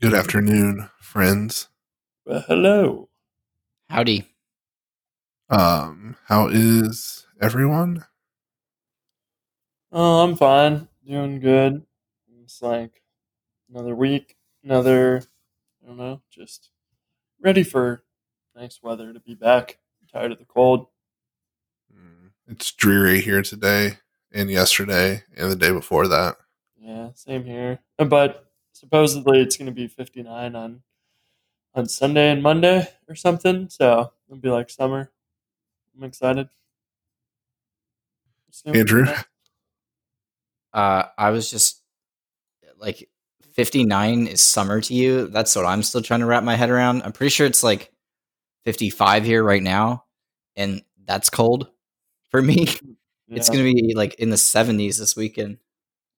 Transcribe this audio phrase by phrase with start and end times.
[0.00, 1.68] Good afternoon, friends.
[2.24, 3.08] Well, hello.
[3.88, 4.26] Howdy.
[5.50, 8.04] Um, how is everyone?
[9.92, 10.88] Oh, I'm fine.
[11.06, 11.82] Doing good.
[12.42, 13.02] It's like
[13.68, 15.22] another week, another,
[15.82, 16.70] I don't know, just
[17.42, 18.04] ready for
[18.54, 19.78] nice weather to be back.
[20.00, 20.86] I'm tired of the cold.
[21.94, 23.98] Mm, It's dreary here today
[24.32, 26.36] and yesterday and the day before that.
[26.80, 27.80] Yeah, same here.
[27.98, 28.49] Uh, But
[28.80, 30.82] supposedly it's going to be 59 on
[31.74, 33.68] on Sunday and Monday or something.
[33.68, 35.10] So it'll be like summer.
[35.96, 36.48] I'm excited.
[38.64, 39.06] Andrew?
[40.72, 41.82] Uh, I was just
[42.78, 43.08] like
[43.52, 45.28] 59 is summer to you.
[45.28, 47.02] That's what I'm still trying to wrap my head around.
[47.02, 47.92] I'm pretty sure it's like
[48.64, 50.04] 55 here right now,
[50.56, 51.68] and that's cold
[52.30, 52.68] for me.
[53.32, 55.58] It's going to be like in the 70s this weekend.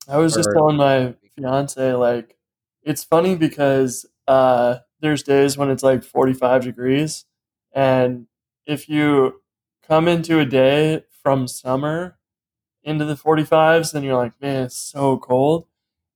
[0.08, 2.38] I was just telling my fiance like
[2.82, 7.24] it's funny because uh there's days when it's like 45 degrees
[7.72, 8.26] and
[8.66, 9.42] if you
[9.86, 12.18] come into a day from summer
[12.82, 15.66] into the 45s then you're like man it's so cold.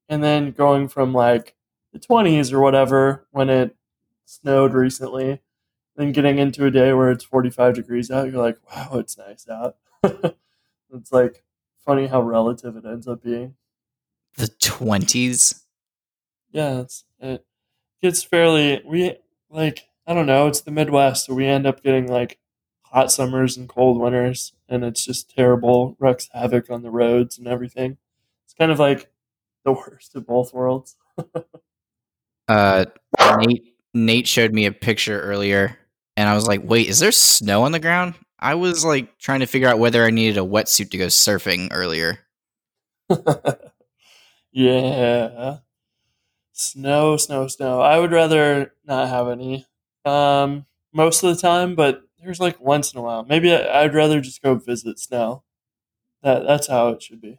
[0.08, 1.56] And then going from like
[1.92, 3.76] the 20s or whatever when it
[4.24, 5.40] snowed recently
[5.96, 9.46] then getting into a day where it's 45 degrees out you're like wow it's nice
[9.48, 9.76] out.
[10.94, 11.42] It's like
[11.84, 13.54] funny how relative it ends up being.
[14.36, 15.65] The 20s.
[16.56, 17.44] Yeah, it's it
[18.02, 19.14] gets fairly we
[19.50, 22.38] like I don't know, it's the Midwest, so we end up getting like
[22.82, 27.46] hot summers and cold winters and it's just terrible, wreaks havoc on the roads and
[27.46, 27.98] everything.
[28.46, 29.10] It's kind of like
[29.66, 30.96] the worst of both worlds.
[32.48, 32.84] Uh,
[33.38, 35.76] Nate, Nate showed me a picture earlier,
[36.16, 38.14] and I was like, wait, is there snow on the ground?
[38.38, 41.70] I was like trying to figure out whether I needed a wetsuit to go surfing
[41.72, 42.20] earlier.
[44.52, 45.56] yeah.
[46.58, 47.82] Snow, snow, snow.
[47.82, 49.66] I would rather not have any.
[50.06, 53.24] Um most of the time, but there's like once in a while.
[53.24, 55.42] Maybe I, I'd rather just go visit snow.
[56.22, 57.38] That that's how it should be.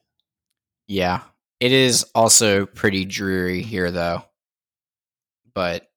[0.88, 1.22] Yeah.
[1.59, 4.23] It is also pretty dreary here though.
[5.55, 5.89] But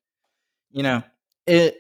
[0.70, 1.02] you know,
[1.47, 1.76] it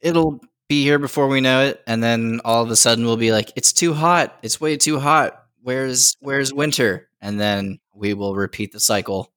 [0.00, 3.32] it'll be here before we know it and then all of a sudden we'll be
[3.32, 4.38] like it's too hot.
[4.42, 5.44] It's way too hot.
[5.60, 7.08] Where's where's winter?
[7.20, 9.32] And then we will repeat the cycle.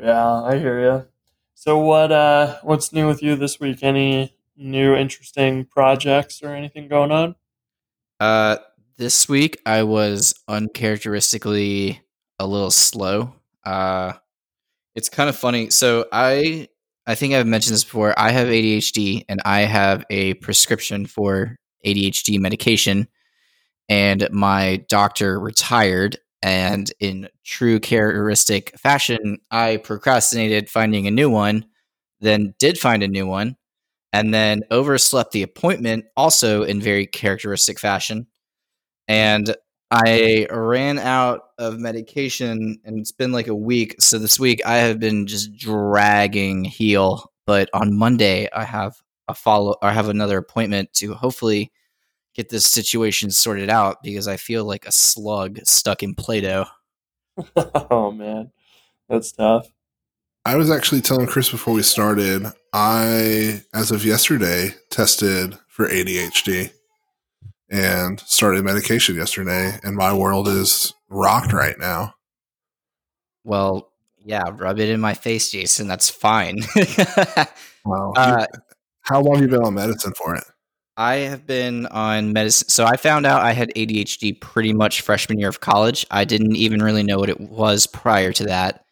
[0.00, 1.06] Yeah, I hear you.
[1.54, 3.82] So what uh what's new with you this week?
[3.82, 7.34] Any new interesting projects or anything going on?
[8.18, 8.56] Uh
[8.96, 12.00] this week I was uncharacteristically
[12.38, 13.34] a little slow.
[13.64, 14.14] Uh
[14.94, 15.68] it's kind of funny.
[15.70, 16.68] So I
[17.06, 18.18] I think I've mentioned this before.
[18.18, 23.06] I have ADHD and I have a prescription for ADHD medication
[23.88, 31.66] and my doctor retired and in true characteristic fashion I procrastinated finding a new one,
[32.20, 33.56] then did find a new one
[34.12, 38.26] and then overslept the appointment also in very characteristic fashion
[39.08, 39.54] and
[39.90, 44.00] I ran out of medication and it's been like a week.
[44.00, 47.32] So this week I have been just dragging heel.
[47.44, 48.94] But on Monday I have
[49.26, 51.72] a follow I have another appointment to hopefully
[52.34, 56.66] get this situation sorted out because I feel like a slug stuck in Play-Doh.
[57.90, 58.50] oh man.
[59.08, 59.68] That's tough.
[60.44, 66.72] I was actually telling Chris before we started, I, as of yesterday, tested for ADHD
[67.68, 72.14] and started medication yesterday, and my world is rocked right now.
[73.44, 73.92] Well,
[74.24, 75.88] yeah, rub it in my face, Jason.
[75.88, 76.60] That's fine.
[77.84, 78.12] Wow.
[78.14, 78.46] uh,
[79.00, 80.44] How long have you been on medicine for it?
[81.00, 82.68] I have been on medicine.
[82.68, 86.04] So I found out I had ADHD pretty much freshman year of college.
[86.10, 88.84] I didn't even really know what it was prior to that.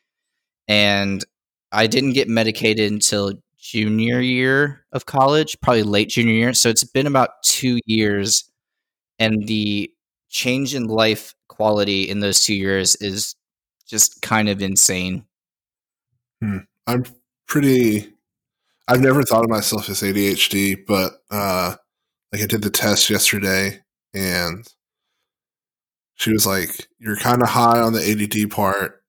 [0.68, 1.22] And
[1.70, 6.54] I didn't get medicated until junior year of college, probably late junior year.
[6.54, 8.50] So it's been about two years.
[9.18, 9.92] And the
[10.30, 13.34] change in life quality in those two years is
[13.86, 15.26] just kind of insane.
[16.86, 17.04] I'm
[17.46, 18.14] pretty.
[18.88, 21.74] I've never thought of myself as ADHD, but uh,
[22.32, 23.80] like I did the test yesterday,
[24.14, 24.66] and
[26.14, 29.02] she was like, "You're kind of high on the ADD part,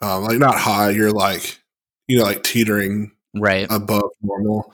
[0.00, 0.90] um, like not high.
[0.90, 1.60] You're like,
[2.08, 3.66] you know, like teetering Right.
[3.70, 4.72] above normal."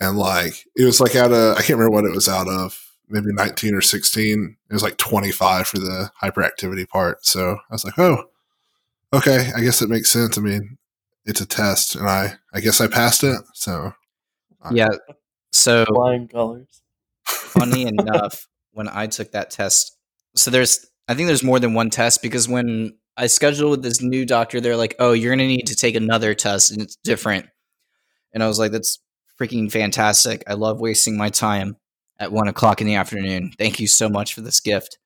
[0.00, 2.80] And like it was like out of I can't remember what it was out of,
[3.08, 4.56] maybe 19 or 16.
[4.70, 7.24] It was like 25 for the hyperactivity part.
[7.26, 8.24] So I was like, "Oh,
[9.12, 9.50] okay.
[9.56, 10.38] I guess it makes sense.
[10.38, 10.78] I mean,
[11.26, 13.40] it's a test, and I I guess I passed it.
[13.54, 13.92] So
[14.72, 14.88] Yeah.
[15.52, 16.82] So Flying colors.
[17.48, 19.96] Funny enough, when I took that test,
[20.34, 24.00] so there's I think there's more than one test because when I scheduled with this
[24.00, 24.60] new doctor.
[24.60, 27.46] They're like, "Oh, you're gonna need to take another test, and it's different."
[28.32, 29.00] And I was like, "That's
[29.40, 30.44] freaking fantastic!
[30.46, 31.76] I love wasting my time
[32.20, 33.52] at one o'clock in the afternoon.
[33.58, 34.98] Thank you so much for this gift."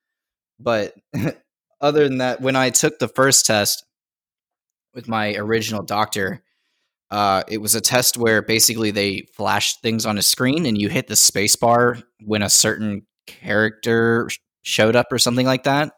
[0.61, 0.94] But
[1.81, 3.85] other than that, when I took the first test
[4.94, 6.43] with my original doctor,
[7.12, 10.88] uh, it was a test where basically they flashed things on a screen and you
[10.88, 14.29] hit the space bar when a certain character
[14.62, 15.93] showed up or something like that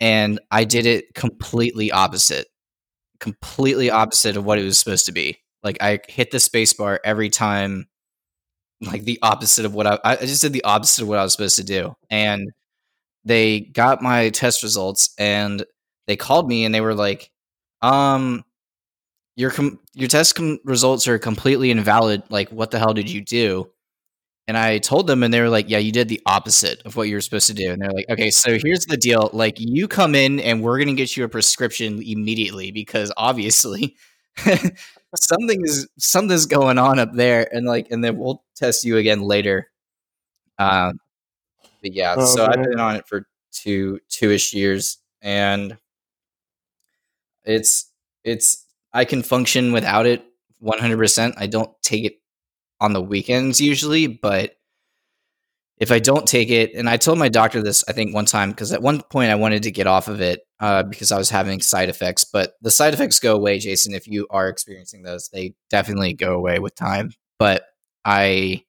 [0.00, 2.46] and I did it completely opposite,
[3.20, 5.38] completely opposite of what it was supposed to be.
[5.62, 7.86] Like I hit the spacebar every time,
[8.80, 11.32] like the opposite of what I, I just did the opposite of what I was
[11.32, 11.94] supposed to do.
[12.08, 12.50] And
[13.26, 15.64] they got my test results and
[16.06, 17.30] they called me and they were like,
[17.82, 18.42] um,
[19.40, 22.22] your com- your test com- results are completely invalid.
[22.28, 23.70] Like, what the hell did you do?
[24.46, 27.08] And I told them, and they were like, "Yeah, you did the opposite of what
[27.08, 29.30] you were supposed to do." And they're like, "Okay, so here's the deal.
[29.32, 33.96] Like, you come in, and we're gonna get you a prescription immediately because obviously
[35.14, 39.22] something is something's going on up there, and like, and then we'll test you again
[39.22, 39.70] later."
[40.58, 40.98] Um,
[41.80, 42.58] but yeah, oh, so man.
[42.58, 45.78] I've been on it for two two ish years, and
[47.44, 47.90] it's
[48.24, 50.24] it's I can function without it
[50.58, 50.98] 100.
[50.98, 52.14] percent I don't take it
[52.80, 54.56] on the weekends usually, but
[55.78, 58.50] if I don't take it, and I told my doctor this, I think one time,
[58.50, 61.30] because at one point I wanted to get off of it uh, because I was
[61.30, 63.94] having side effects, but the side effects go away, Jason.
[63.94, 67.12] If you are experiencing those, they definitely go away with time.
[67.38, 67.64] But
[68.04, 68.64] I,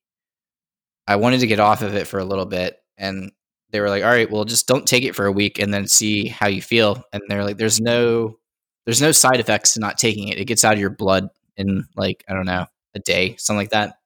[1.05, 3.33] I wanted to get off of it for a little bit, and
[3.71, 5.87] they were like, "All right, well, just don't take it for a week, and then
[5.87, 8.37] see how you feel." And they're like, "There's no,
[8.85, 10.37] there's no side effects to not taking it.
[10.39, 13.71] It gets out of your blood in like I don't know a day, something like
[13.71, 13.97] that."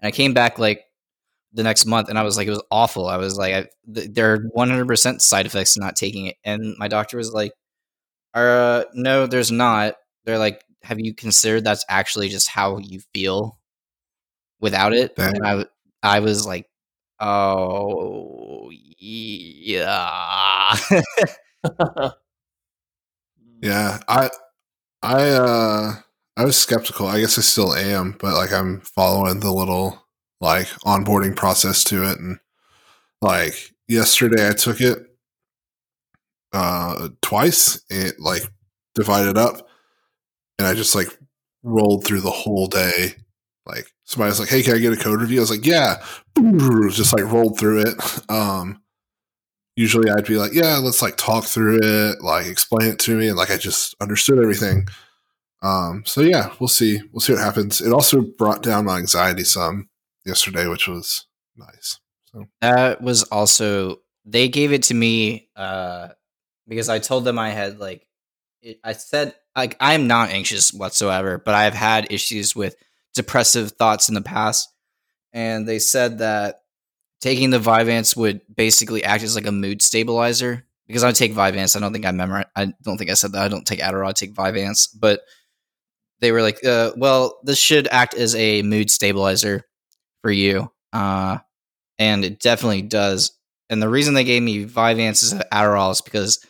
[0.00, 0.84] And I came back like
[1.52, 3.08] the next month and I was like, it was awful.
[3.08, 6.36] I was like, I, th- there are 100% side effects to not taking it.
[6.44, 7.52] And my doctor was like,
[8.34, 9.96] uh, no, there's not.
[10.24, 13.58] They're like, have you considered that's actually just how you feel
[14.60, 15.14] without it?
[15.18, 15.66] And I,
[16.02, 16.66] I was like,
[17.20, 20.76] oh, yeah.
[23.62, 24.00] yeah.
[24.08, 24.30] I,
[25.02, 25.94] I, uh,
[26.36, 27.06] I was skeptical.
[27.06, 30.06] I guess I still am, but like I'm following the little
[30.40, 32.38] like onboarding process to it and
[33.22, 34.98] like yesterday I took it
[36.52, 38.42] uh twice it like
[38.94, 39.68] divided up
[40.58, 41.08] and I just like
[41.62, 43.14] rolled through the whole day
[43.66, 46.04] like somebody's like hey can I get a code review I was like yeah
[46.90, 48.80] just like rolled through it um
[49.76, 53.28] usually I'd be like yeah let's like talk through it like explain it to me
[53.28, 54.88] and like I just understood everything
[55.62, 57.00] um, so yeah, we'll see.
[57.12, 57.80] We'll see what happens.
[57.80, 59.88] It also brought down my anxiety some
[60.24, 61.26] yesterday, which was
[61.56, 61.98] nice.
[62.26, 66.08] So that was also they gave it to me uh,
[66.68, 68.06] because I told them I had like
[68.84, 72.76] I said like I'm not anxious whatsoever, but I've had issues with
[73.14, 74.68] depressive thoughts in the past,
[75.32, 76.60] and they said that
[77.20, 80.66] taking the Vyvanse would basically act as like a mood stabilizer.
[80.86, 82.44] Because I take Vyvanse, I don't think I remember.
[82.54, 83.42] I don't think I said that.
[83.42, 84.08] I don't take Adderall.
[84.08, 85.22] I take Vyvanse, but
[86.20, 89.64] they were like, uh, well, this should act as a mood stabilizer
[90.22, 90.70] for you.
[90.92, 91.38] Uh,
[91.98, 93.32] and it definitely does.
[93.68, 96.44] And the reason they gave me Vyvanse as Adderall is because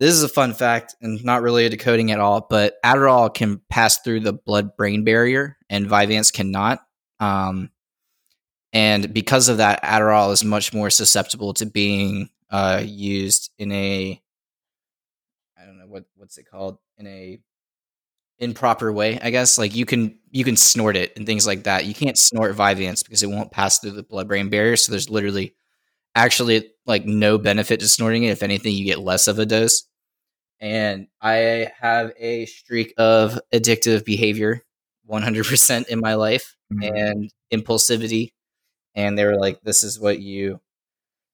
[0.00, 3.60] this is a fun fact and not related to coding at all, but Adderall can
[3.70, 6.80] pass through the blood brain barrier and Vyvanse cannot.
[7.20, 7.70] Um,
[8.72, 14.20] and because of that, Adderall is much more susceptible to being uh, used in a
[15.56, 17.38] I don't know what what's it called in a
[18.38, 19.58] improper way, I guess.
[19.58, 21.86] Like you can you can snort it and things like that.
[21.86, 24.76] You can't snort Vyvanse because it won't pass through the blood brain barrier.
[24.76, 25.54] So there's literally
[26.14, 28.30] actually like no benefit to snorting it.
[28.30, 29.84] If anything, you get less of a dose.
[30.60, 34.64] And I have a streak of addictive behavior
[35.08, 36.96] 100% in my life mm-hmm.
[36.96, 38.32] and impulsivity.
[38.94, 40.60] And they were like, this is what you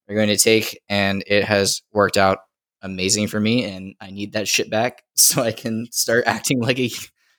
[0.07, 0.81] are going to take.
[0.89, 2.39] And it has worked out
[2.85, 6.79] amazing for me and I need that shit back so I can start acting like
[6.79, 6.89] a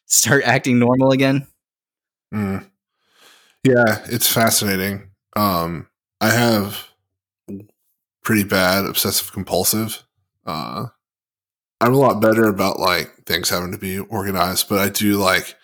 [0.06, 1.46] start acting normal again.
[2.34, 2.68] Mm.
[3.64, 5.10] Yeah, it's fascinating.
[5.34, 5.88] Um
[6.20, 6.88] I have
[8.22, 10.02] pretty bad obsessive compulsive.
[10.44, 10.86] Uh
[11.80, 15.54] I'm a lot better about like things having to be organized, but I do like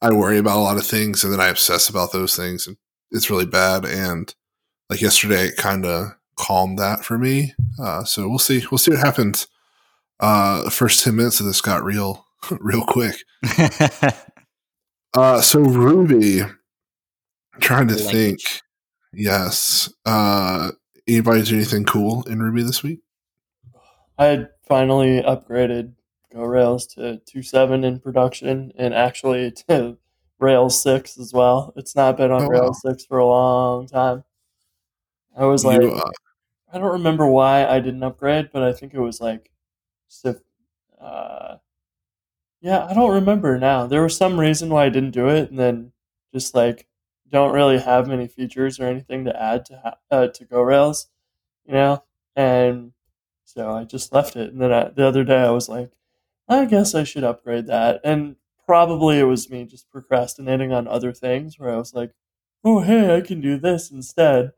[0.00, 2.76] I worry about a lot of things and then I obsess about those things and
[3.10, 4.34] it's really bad and
[4.90, 7.54] like yesterday it kind of calmed that for me.
[7.78, 8.64] Uh, so we'll see.
[8.70, 9.48] We'll see what happens.
[10.20, 12.26] Uh, the first ten minutes of this got real,
[12.60, 13.16] real quick.
[15.14, 16.42] uh, so Ruby,
[17.60, 18.12] trying to Language.
[18.12, 18.40] think.
[19.12, 19.92] Yes.
[20.04, 20.72] Uh,
[21.08, 23.00] anybody do anything cool in Ruby this week?
[24.18, 25.92] I finally upgraded
[26.34, 29.98] GoRails to 2.7 in production and actually to
[30.38, 31.72] Rails 6 as well.
[31.76, 32.72] It's not been on Oh, wow.
[32.72, 34.24] 6 for a long time.
[35.36, 36.10] I was like, You, uh,
[36.72, 39.50] I don't remember why I didn't upgrade, but I think it was like,
[41.00, 41.56] uh,
[42.60, 43.86] yeah, I don't remember now.
[43.86, 45.92] There was some reason why I didn't do it, and then
[46.32, 46.86] just like
[47.28, 51.06] don't really have many features or anything to add to ha- uh, to GoRails,
[51.66, 52.04] you know,
[52.36, 52.92] and
[53.44, 54.52] so I just left it.
[54.52, 55.92] And then I, the other day I was like,
[56.48, 61.12] I guess I should upgrade that, and probably it was me just procrastinating on other
[61.12, 62.12] things where I was like,
[62.64, 64.52] oh hey, I can do this instead,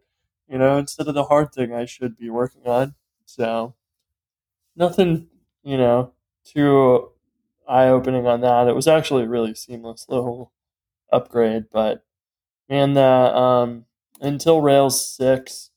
[0.48, 2.94] you know, instead of the hard thing I should be working on.
[3.26, 3.74] So
[4.76, 5.28] nothing,
[5.62, 6.12] you know,
[6.44, 7.10] too
[7.68, 8.68] eye opening on that.
[8.68, 10.52] It was actually a really seamless little
[11.12, 12.04] upgrade, but
[12.68, 13.86] man, the um,
[14.20, 15.70] until Rails six,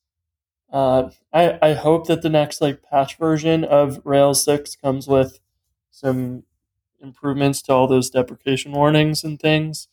[0.73, 5.39] uh, I I hope that the next like patch version of Rails six comes with
[5.91, 6.43] some
[7.01, 9.88] improvements to all those deprecation warnings and things.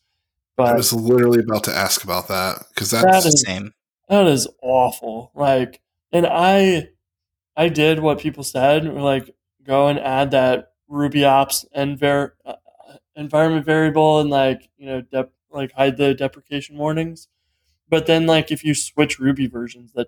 [0.55, 3.73] But I was literally about to ask about that because That that's is- Same.
[4.09, 5.31] that is awful.
[5.33, 6.89] Like, and I,
[7.55, 12.55] I did what people said, like go and add that Ruby ops and ver- uh,
[13.15, 17.27] environment variable and like you know dep- like hide the deprecation warnings.
[17.89, 20.07] But then like if you switch Ruby versions, that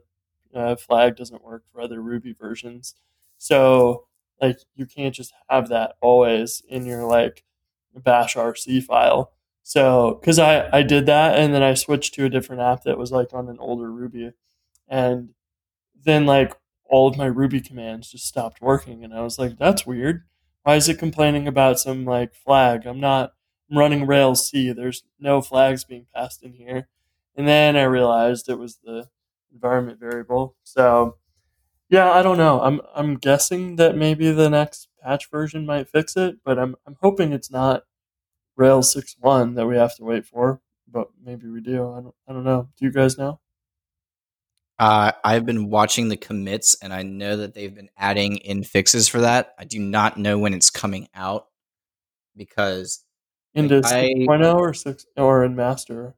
[0.54, 2.96] uh, flag doesn't work for other Ruby versions.
[3.38, 4.06] So
[4.42, 7.44] like you can't just have that always in your like
[7.96, 9.32] bash RC file.
[9.64, 12.98] So, because I, I did that and then I switched to a different app that
[12.98, 14.32] was like on an older Ruby.
[14.88, 15.30] And
[16.04, 16.54] then like
[16.86, 19.04] all of my Ruby commands just stopped working.
[19.04, 20.24] And I was like, that's weird.
[20.64, 22.86] Why is it complaining about some like flag?
[22.86, 23.34] I'm not
[23.70, 24.72] I'm running Rails C.
[24.74, 26.90] There's no flags being passed in here.
[27.36, 29.08] And then I realized it was the
[29.54, 30.56] environment variable.
[30.64, 31.18] So,
[31.92, 32.60] yeah, I don't know.
[32.62, 36.98] I'm I'm guessing that maybe the next patch version might fix it, but I'm I'm
[37.02, 37.84] hoping it's not
[38.56, 41.92] Rails 6.1 that we have to wait for, but maybe we do.
[41.92, 42.70] I don't, I don't know.
[42.78, 43.40] Do you guys know?
[44.80, 49.08] Uh, I've been watching the commits, and I know that they've been adding in fixes
[49.08, 49.54] for that.
[49.60, 51.48] I do not know when it's coming out
[52.36, 53.04] because
[53.54, 56.16] Into I- 6.0 or 6 or in master?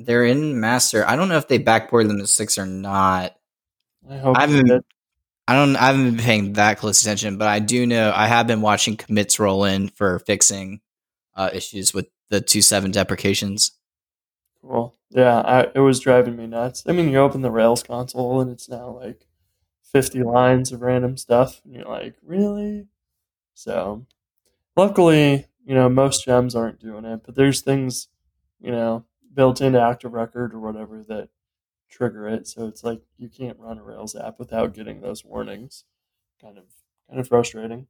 [0.00, 1.04] they're in master.
[1.08, 3.34] I don't know if they backport them to six or not.
[4.08, 4.84] I hope I haven't-.
[5.46, 5.76] I don't.
[5.76, 8.96] I haven't been paying that close attention, but I do know I have been watching
[8.98, 10.80] commits roll in for fixing
[11.34, 13.72] uh, issues with the two seven deprecations.
[14.60, 14.94] Cool.
[15.10, 16.84] Yeah, I, it was driving me nuts.
[16.86, 19.26] I mean, you open the Rails console and it's now like
[19.92, 22.86] 50 lines of random stuff, and you're like, really?
[23.54, 24.06] So,
[24.76, 28.08] luckily, you know, most gems aren't doing it, but there's things,
[28.60, 31.30] you know, built into Active Record or whatever that
[31.90, 32.46] trigger it.
[32.46, 35.84] So it's like you can't run a Rails app without getting those warnings.
[36.40, 36.64] Kind of,
[37.08, 37.86] kind of frustrating.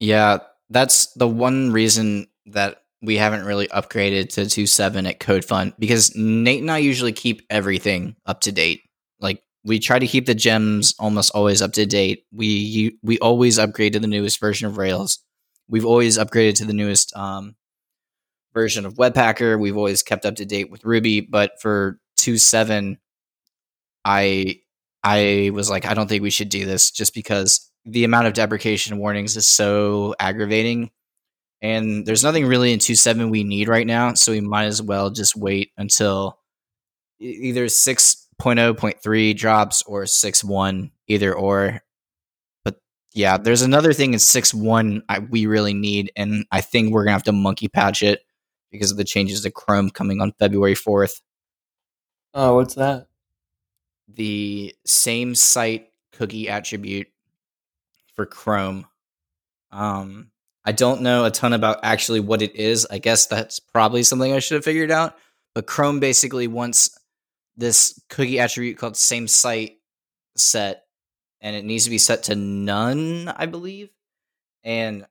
[0.00, 0.38] Yeah,
[0.70, 6.60] that's the one reason that we haven't really upgraded to 2.7 at CodeFund because Nate
[6.60, 8.82] and I usually keep everything up to date.
[9.20, 12.24] Like we try to keep the gems almost always up to date.
[12.32, 15.20] We we always upgrade to the newest version of Rails.
[15.68, 17.54] We've always upgraded to the newest um,
[18.54, 19.60] version of Webpacker.
[19.60, 22.96] We've always kept up to date with Ruby, but for 2.7
[24.08, 24.60] I
[25.04, 28.32] I was like I don't think we should do this just because the amount of
[28.32, 30.90] deprecation warnings is so aggravating.
[31.60, 35.10] And there's nothing really in 2.7 we need right now, so we might as well
[35.10, 36.38] just wait until
[37.18, 41.82] either 6.0.3 drops or 6.1, either or.
[42.64, 42.76] But
[43.12, 47.10] yeah, there's another thing in 6.1 I, we really need, and I think we're going
[47.10, 48.20] to have to monkey patch it
[48.70, 51.20] because of the changes to Chrome coming on February 4th.
[52.34, 53.08] Oh, what's that?
[54.08, 57.08] The same site cookie attribute
[58.14, 58.86] for Chrome.
[59.70, 60.30] Um,
[60.64, 62.86] I don't know a ton about actually what it is.
[62.90, 65.16] I guess that's probably something I should have figured out.
[65.54, 66.96] But Chrome basically wants
[67.56, 69.78] this cookie attribute called same site
[70.36, 70.84] set,
[71.40, 73.90] and it needs to be set to none, I believe.
[74.64, 75.06] And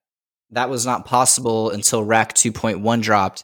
[0.52, 3.44] that was not possible until Rack 2.1 dropped.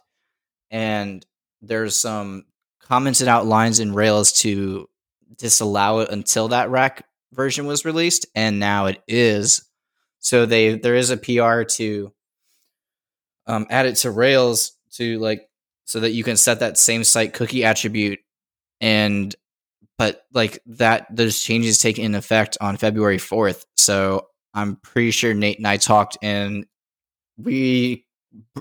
[0.72, 1.26] And
[1.62, 2.46] there's some
[2.82, 4.90] commented out lines in Rails to
[5.38, 9.68] disallow it until that rack version was released and now it is.
[10.20, 12.14] So they there is a pr to
[13.48, 15.50] um, add it to rails to like
[15.86, 18.20] so that you can set that same site cookie attribute
[18.80, 19.36] and
[19.98, 25.34] but like that those changes take in effect on february 4th so i'm pretty sure
[25.34, 26.66] nate and i talked and
[27.38, 28.06] we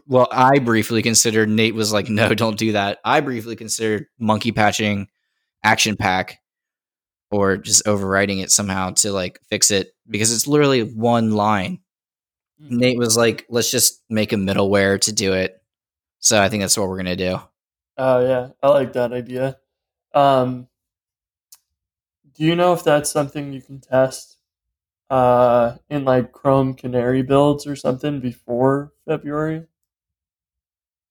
[0.06, 2.98] well i briefly considered nate was like no don't do that.
[3.04, 5.08] I briefly considered monkey patching
[5.62, 6.41] action pack
[7.32, 11.80] or just overwriting it somehow to like fix it because it's literally one line.
[12.60, 12.76] Hmm.
[12.76, 15.60] Nate was like, let's just make a middleware to do it.
[16.18, 17.40] So I think that's what we're gonna do.
[17.96, 19.56] Oh yeah, I like that idea.
[20.14, 20.68] Um,
[22.34, 24.36] do you know if that's something you can test
[25.10, 29.66] uh, in like Chrome Canary builds or something before February?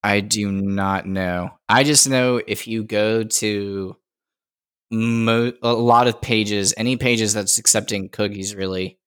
[0.04, 1.52] I do not know.
[1.70, 3.96] I just know if you go to
[4.92, 9.00] mo- a lot of pages, any pages that's accepting cookies, really,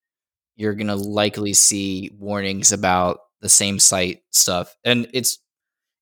[0.56, 5.38] you're gonna likely see warnings about the same site stuff, and it's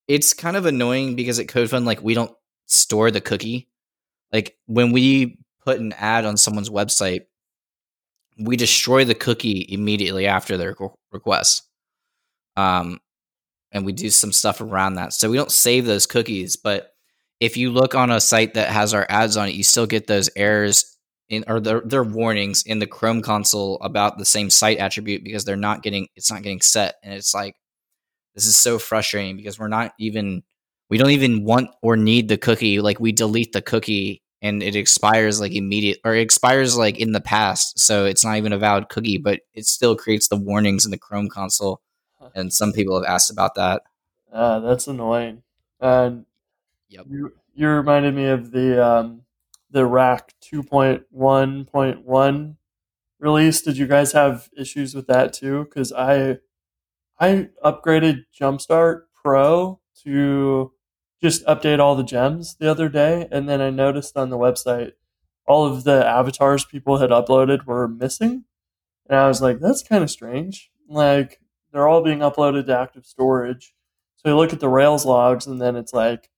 [0.09, 2.33] it's kind of annoying because at CodeFund, like we don't
[2.67, 3.69] store the cookie.
[4.33, 7.23] Like when we put an ad on someone's website,
[8.39, 10.75] we destroy the cookie immediately after their
[11.13, 11.69] request.
[12.57, 13.01] Um,
[13.71, 15.13] and we do some stuff around that.
[15.13, 16.92] So we don't save those cookies, but
[17.43, 20.07] if you look on a site that has our ads on it, you still get
[20.07, 20.97] those errors
[21.29, 25.45] in or their, their warnings in the Chrome console about the same site attribute because
[25.45, 26.95] they're not getting it's not getting set.
[27.03, 27.57] And it's like
[28.37, 30.45] this is so frustrating because we're not even
[30.89, 32.79] we don't even want or need the cookie.
[32.79, 37.11] Like we delete the cookie and it expires like immediate or it expires like in
[37.11, 37.77] the past.
[37.77, 40.99] So it's not even a valid cookie, but it still creates the warnings in the
[40.99, 41.81] Chrome console.
[42.37, 43.83] And some people have asked about that.
[44.33, 45.43] Uh, that's annoying.
[45.81, 46.25] And
[46.93, 47.07] Yep.
[47.09, 49.23] you you reminded me of the um,
[49.71, 52.57] the Rack 2.1.1
[53.19, 53.63] release.
[53.63, 55.65] Did you guys have issues with that too?
[55.65, 56.39] Because I
[57.19, 60.73] I upgraded Jumpstart Pro to
[61.23, 64.93] just update all the gems the other day, and then I noticed on the website
[65.47, 68.45] all of the avatars people had uploaded were missing,
[69.09, 70.71] and I was like, that's kind of strange.
[70.89, 71.41] Like
[71.73, 73.75] they're all being uploaded to active storage.
[74.17, 76.29] So you look at the Rails logs, and then it's like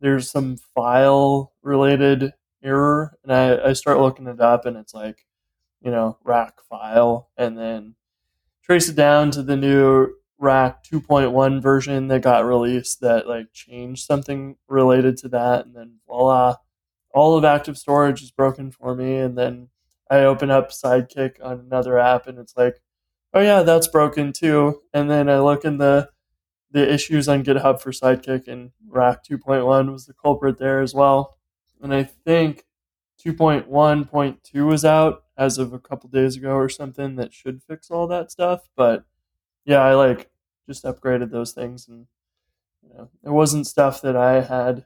[0.00, 2.32] there's some file related
[2.62, 5.26] error, and I, I start looking it up, and it's like,
[5.82, 7.94] you know, rack file, and then
[8.62, 14.04] trace it down to the new rack 2.1 version that got released that like changed
[14.06, 16.56] something related to that, and then voila,
[17.14, 19.68] all of active storage is broken for me, and then
[20.10, 22.80] I open up Sidekiq on another app, and it's like,
[23.34, 26.10] oh yeah, that's broken too, and then I look in the
[26.74, 31.38] the issues on GitHub for Sidekiq and Rack 2.1 was the culprit there as well.
[31.80, 32.64] And I think
[33.24, 38.08] 2.1.2 was out as of a couple days ago or something that should fix all
[38.08, 38.68] that stuff.
[38.76, 39.04] But
[39.64, 40.28] yeah, I like
[40.68, 42.06] just upgraded those things and
[42.82, 44.84] you know, it wasn't stuff that I had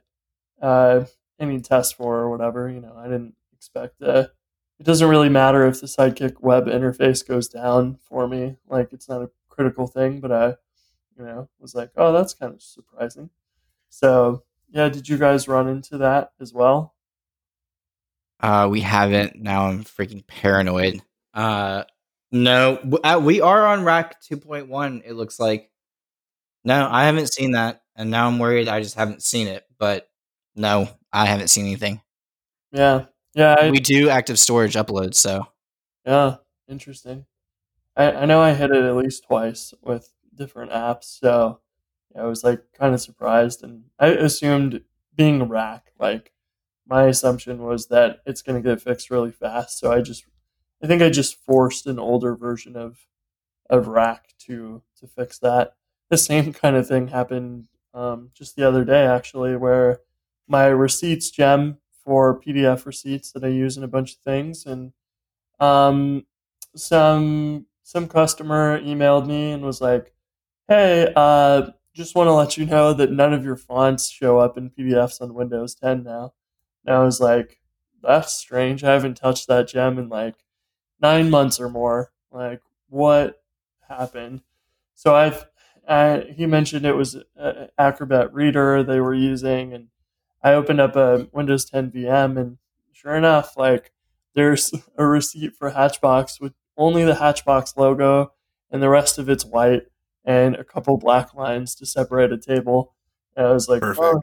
[0.61, 1.05] uh,
[1.39, 2.69] any test for or whatever.
[2.69, 4.27] You know, I didn't expect uh,
[4.79, 8.57] it doesn't really matter if the Sidekiq web interface goes down for me.
[8.69, 10.55] Like it's not a critical thing, but I
[11.19, 13.29] you know, was like, oh, that's kind of surprising.
[13.89, 16.95] So, yeah, did you guys run into that as well?
[18.39, 19.35] Uh, we haven't.
[19.35, 21.01] Now I'm freaking paranoid.
[21.33, 21.83] Uh,
[22.31, 25.01] no, uh, we are on rack 2.1.
[25.05, 25.69] It looks like.
[26.63, 28.67] No, I haven't seen that, and now I'm worried.
[28.67, 30.09] I just haven't seen it, but
[30.55, 32.01] no, I haven't seen anything.
[32.71, 35.15] Yeah, yeah, I, we do active storage uploads.
[35.15, 35.47] so
[36.05, 36.35] yeah,
[36.67, 37.25] interesting.
[37.95, 41.59] I, I know I hit it at least twice with different apps, so
[42.17, 44.81] I was like kind of surprised, and I assumed
[45.15, 46.31] being rack, like
[46.87, 49.79] my assumption was that it's going to get fixed really fast.
[49.79, 50.25] So I just,
[50.83, 52.97] I think I just forced an older version of
[53.69, 55.75] of rack to to fix that.
[56.09, 59.99] The same kind of thing happened um, just the other day, actually, where
[60.47, 64.93] my receipts gem for PDF receipts that I use in a bunch of things, and
[65.59, 66.25] um,
[66.75, 70.13] some some customer emailed me and was like,
[70.69, 74.57] "Hey, uh, just want to let you know that none of your fonts show up
[74.57, 76.33] in PDFs on Windows 10 now."
[76.85, 77.59] And I was like,
[78.01, 78.83] "That's strange.
[78.83, 80.35] I haven't touched that gem in like
[81.01, 82.11] nine months or more.
[82.31, 83.41] Like, what
[83.89, 84.43] happened?"
[84.95, 85.47] So I've
[85.87, 89.87] uh, he mentioned it was uh, Acrobat Reader they were using, and
[90.43, 92.57] I opened up a Windows 10 VM, and
[92.91, 93.91] sure enough, like
[94.35, 98.33] there's a receipt for Hatchbox with only the Hatchbox logo,
[98.71, 99.83] and the rest of it's white,
[100.25, 102.93] and a couple black lines to separate a table.
[103.35, 104.03] And I was like, Perfect.
[104.03, 104.19] oh,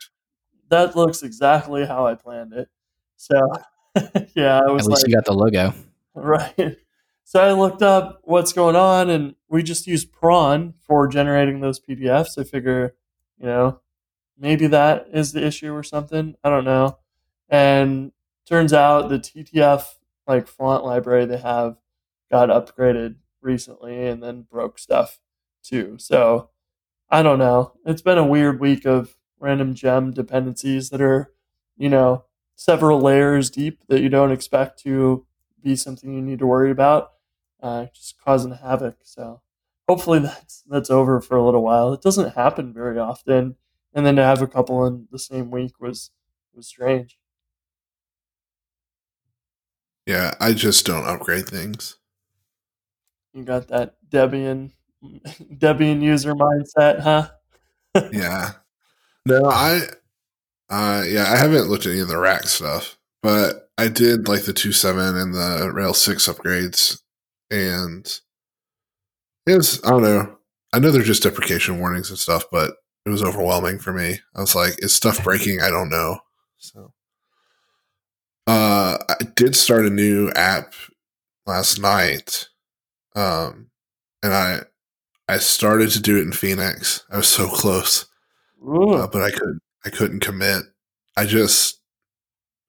[0.69, 2.69] that looks exactly how I planned it.
[3.17, 3.41] So
[4.35, 5.73] yeah, I was at least like, you got the logo.
[6.19, 6.79] Right.
[7.25, 11.79] So I looked up what's going on, and we just use Prawn for generating those
[11.79, 12.39] PDFs.
[12.39, 12.95] I figure,
[13.39, 13.81] you know,
[14.39, 16.35] maybe that is the issue or something.
[16.43, 16.97] I don't know.
[17.51, 18.13] And
[18.49, 21.77] turns out the TTF like font library they have
[22.31, 25.19] got upgraded recently, and then broke stuff
[25.69, 25.97] too.
[25.99, 26.51] So
[27.11, 27.73] I don't know.
[27.85, 31.33] It's been a weird week of random gem dependencies that are,
[31.77, 32.25] you know,
[32.57, 35.27] several layers deep that you don't expect to
[35.63, 37.13] be something you need to worry about.
[37.63, 38.97] uh, just causing havoc.
[39.05, 39.41] So
[39.89, 41.93] hopefully that's that's over for a little while.
[41.93, 43.57] It doesn't happen very often,
[43.95, 46.11] and then to have a couple in the same week was
[46.55, 47.19] was strange.
[50.07, 51.97] Yeah, I just don't upgrade things.
[53.33, 54.73] You got that Debian
[55.59, 57.31] Debian user mindset, huh?
[58.13, 58.53] yeah.
[59.27, 59.83] No, I
[60.71, 64.45] uh yeah, I haven't looked at any of the rack stuff, but I did like
[64.45, 67.01] the 2.7 and the Rails 6 upgrades
[67.51, 68.21] and
[69.47, 70.39] it was I don't know.
[70.73, 72.73] I know they're just deprecation warnings and stuff, but
[73.07, 74.21] it was overwhelming for me.
[74.35, 75.61] I was like, is stuff breaking?
[75.61, 76.19] I don't know.
[76.59, 76.93] So
[78.47, 80.75] uh I did start a new app
[81.47, 82.49] last night.
[83.15, 83.71] Um
[84.23, 84.63] and I
[85.29, 87.05] I started to do it in Phoenix.
[87.11, 88.07] I was so close.
[88.67, 90.65] Uh, but I couldn't I couldn't commit.
[91.17, 91.81] I just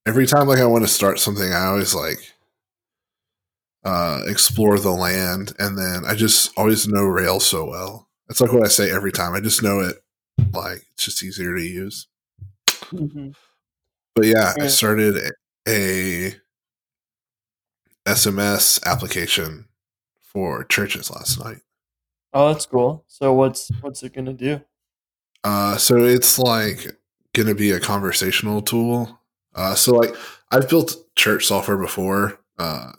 [0.07, 2.19] every time like I want to start something, I always like
[3.83, 8.07] uh, explore the land, and then I just always know Rails so well.
[8.29, 9.33] It's like what I say every time.
[9.33, 9.97] I just know it.
[10.53, 12.07] Like it's just easier to use.
[12.91, 13.35] Mhm.
[14.15, 15.31] But yeah, I started a,
[15.67, 16.35] a
[18.07, 19.65] SMS application
[20.21, 21.59] for churches last night.
[22.33, 23.03] Oh, that's cool.
[23.07, 24.61] So what's what's it gonna do?
[25.43, 26.97] Uh, so it's like
[27.33, 29.19] going to be a conversational tool.
[29.55, 30.13] Uh, so like
[30.51, 32.91] I've built church software before uh,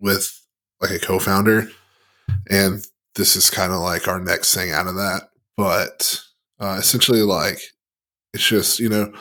[0.00, 0.40] with
[0.80, 1.68] like a co-founder,
[2.50, 2.84] and
[3.14, 5.30] this is kind of like our next thing out of that.
[5.56, 6.20] But
[6.58, 7.60] uh, essentially, like
[8.32, 9.12] it's just you know,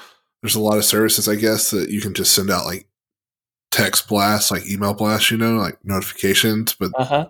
[0.42, 2.88] there's a lot of services I guess that you can just send out like
[3.72, 6.74] text blasts, like email blasts, you know, like notifications.
[6.74, 7.30] But Uh huh.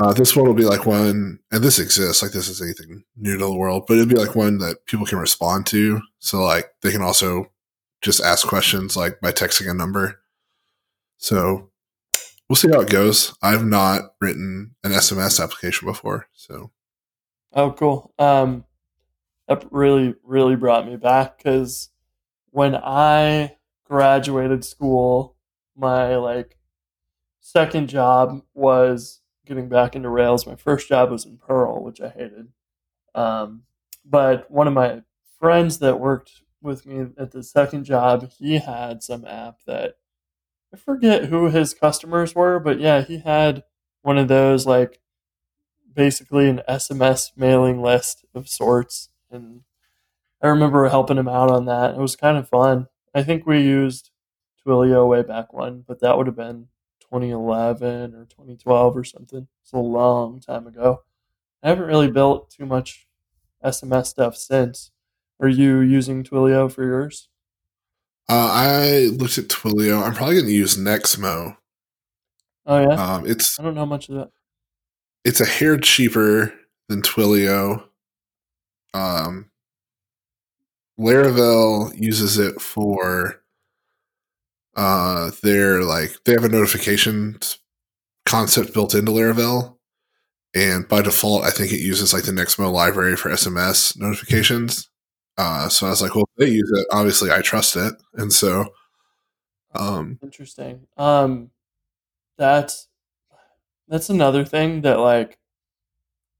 [0.00, 2.22] Uh, this one will be like one, and this exists.
[2.22, 5.06] Like this is anything new to the world, but it'd be like one that people
[5.06, 6.00] can respond to.
[6.18, 7.50] So like they can also
[8.00, 10.20] just ask questions like by texting a number.
[11.18, 11.70] So
[12.48, 13.34] we'll see how it goes.
[13.42, 16.70] I've not written an SMS application before, so
[17.52, 18.14] Oh, cool.
[18.18, 18.64] Um,
[19.48, 21.90] that really, really brought me back because
[22.50, 25.36] when I graduated school,
[25.76, 26.56] my like
[27.40, 29.19] second job was
[29.50, 30.46] getting back into Rails.
[30.46, 32.52] My first job was in Perl, which I hated.
[33.16, 33.64] Um,
[34.04, 35.02] but one of my
[35.40, 39.96] friends that worked with me at the second job, he had some app that
[40.72, 43.64] I forget who his customers were, but yeah, he had
[44.02, 45.00] one of those like
[45.92, 49.08] basically an SMS mailing list of sorts.
[49.32, 49.62] And
[50.40, 51.96] I remember helping him out on that.
[51.96, 52.86] It was kind of fun.
[53.12, 54.10] I think we used
[54.64, 56.68] Twilio way back when, but that would have been
[57.10, 59.48] 2011 or 2012 or something.
[59.62, 61.02] It's a long time ago.
[61.62, 63.06] I haven't really built too much
[63.64, 64.90] SMS stuff since.
[65.40, 67.28] Are you using Twilio for yours?
[68.28, 70.02] uh, I looked at Twilio.
[70.02, 71.56] I'm probably going to use Nexmo.
[72.66, 74.30] Oh yeah, Um, it's I don't know much of that.
[75.24, 76.52] it's a hair cheaper
[76.88, 77.84] than Twilio.
[78.94, 79.50] Um,
[80.98, 83.39] Laravel uses it for
[84.76, 87.58] uh they're like they have a notifications
[88.26, 89.76] concept built into Laravel,
[90.54, 94.88] and by default, I think it uses like the Nexmo library for SMS notifications.
[95.38, 96.86] Uh, so I was like, well, they use it.
[96.92, 98.66] Obviously, I trust it, and so
[99.74, 100.86] um, Interesting.
[100.96, 101.50] Um,
[102.36, 102.88] that's
[103.88, 105.38] that's another thing that like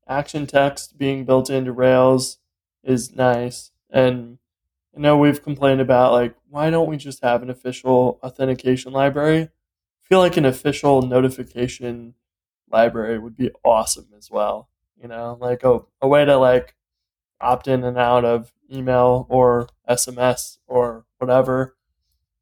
[0.09, 2.39] action text being built into Rails
[2.83, 3.71] is nice.
[3.91, 4.39] And
[4.97, 9.43] I know we've complained about like why don't we just have an official authentication library?
[9.43, 9.49] I
[10.03, 12.15] feel like an official notification
[12.71, 14.69] library would be awesome as well.
[15.01, 16.75] You know, like a, a way to like
[17.41, 21.77] opt in and out of email or SMS or whatever.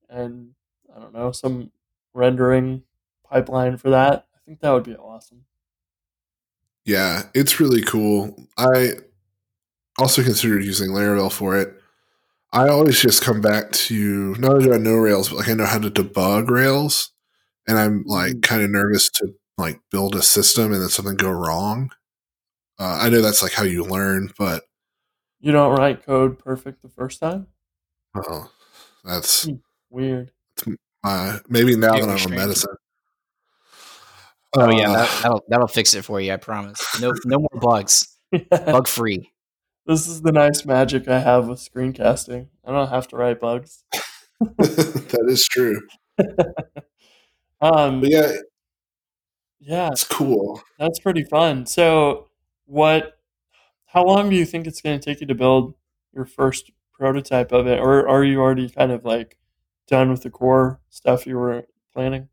[0.08, 0.54] And
[0.94, 1.70] I don't know, some
[2.14, 2.82] rendering
[3.28, 4.26] pipeline for that.
[4.34, 5.44] I think that would be awesome.
[6.84, 8.48] Yeah, it's really cool.
[8.56, 8.92] I
[9.98, 11.77] also considered using Laravel for it.
[12.52, 15.54] I always just come back to not only do I know Rails, but like I
[15.54, 17.12] know how to debug Rails,
[17.66, 21.30] and I'm like kind of nervous to like build a system and then something go
[21.30, 21.90] wrong.
[22.78, 24.62] Uh, I know that's like how you learn, but
[25.40, 27.48] You don't write code perfect the first time?
[28.16, 28.50] oh,
[29.04, 29.48] that's
[29.90, 30.30] Weird.
[31.04, 32.36] uh, maybe now Very that I'm on strange.
[32.40, 32.74] medicine.
[34.54, 36.32] Oh yeah, Uh, that, that'll that'll fix it for you.
[36.32, 36.82] I promise.
[37.00, 38.16] No no more bugs.
[38.50, 39.30] Bug free.
[39.88, 42.48] This is the nice magic I have with screencasting.
[42.64, 43.84] I don't have to write bugs.
[44.40, 45.80] that is true.
[47.60, 48.32] Um, But yeah,
[49.60, 50.62] yeah, it's cool.
[50.78, 51.66] that's pretty fun.
[51.66, 52.28] So,
[52.66, 53.14] what?
[53.86, 55.74] How long do you think it's going to take you to build
[56.14, 59.36] your first prototype of it, or are you already kind of like
[59.88, 62.28] done with the core stuff you were planning?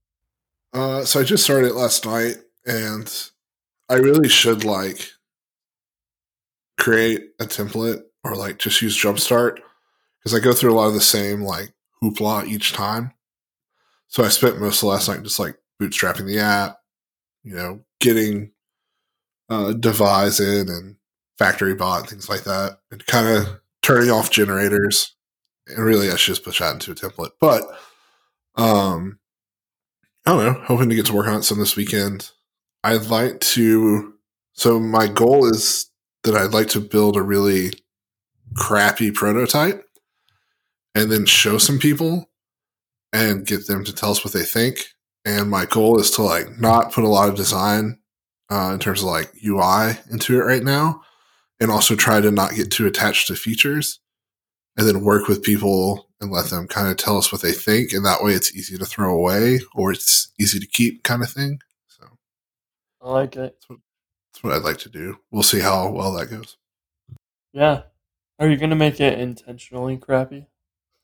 [0.73, 3.11] Uh, so I just started it last night, and
[3.89, 5.11] I really should like
[6.77, 9.59] create a template or like just use Jumpstart
[10.19, 13.11] because I go through a lot of the same like hoopla each time.
[14.07, 16.77] So I spent most of last night just like bootstrapping the app,
[17.43, 18.51] you know, getting
[19.49, 20.95] uh, devise in and
[21.37, 25.15] factory bot and things like that, and kind of turning off generators.
[25.67, 27.31] And really, I should just push that into a template.
[27.39, 27.63] But
[28.55, 29.19] um,
[30.25, 30.61] I don't know.
[30.65, 32.31] Hoping to get to work on it some this weekend.
[32.83, 34.13] I'd like to.
[34.53, 35.89] So my goal is
[36.25, 37.71] that I'd like to build a really
[38.55, 39.85] crappy prototype
[40.93, 42.29] and then show some people
[43.13, 44.87] and get them to tell us what they think.
[45.23, 47.99] And my goal is to like not put a lot of design
[48.51, 51.01] uh, in terms of like UI into it right now,
[51.59, 53.99] and also try to not get too attached to features,
[54.77, 57.91] and then work with people and let them kind of tell us what they think,
[57.91, 61.29] and that way it's easy to throw away or it's easy to keep, kind of
[61.29, 61.59] thing.
[61.87, 62.05] So
[63.01, 63.39] I like it.
[63.39, 63.79] that's what,
[64.35, 65.17] that's what I'd like to do.
[65.31, 66.57] We'll see how well that goes.
[67.53, 67.83] Yeah.
[68.37, 70.47] Are you gonna make it intentionally crappy?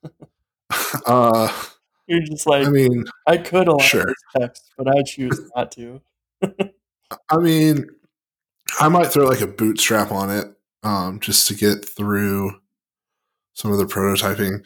[1.05, 1.63] uh,
[2.07, 4.03] You're just like I mean, I could allow sure.
[4.03, 6.01] this text, but I choose not to.
[7.29, 7.87] I mean,
[8.81, 12.59] I might throw like a bootstrap on it um, just to get through
[13.53, 14.65] some of the prototyping.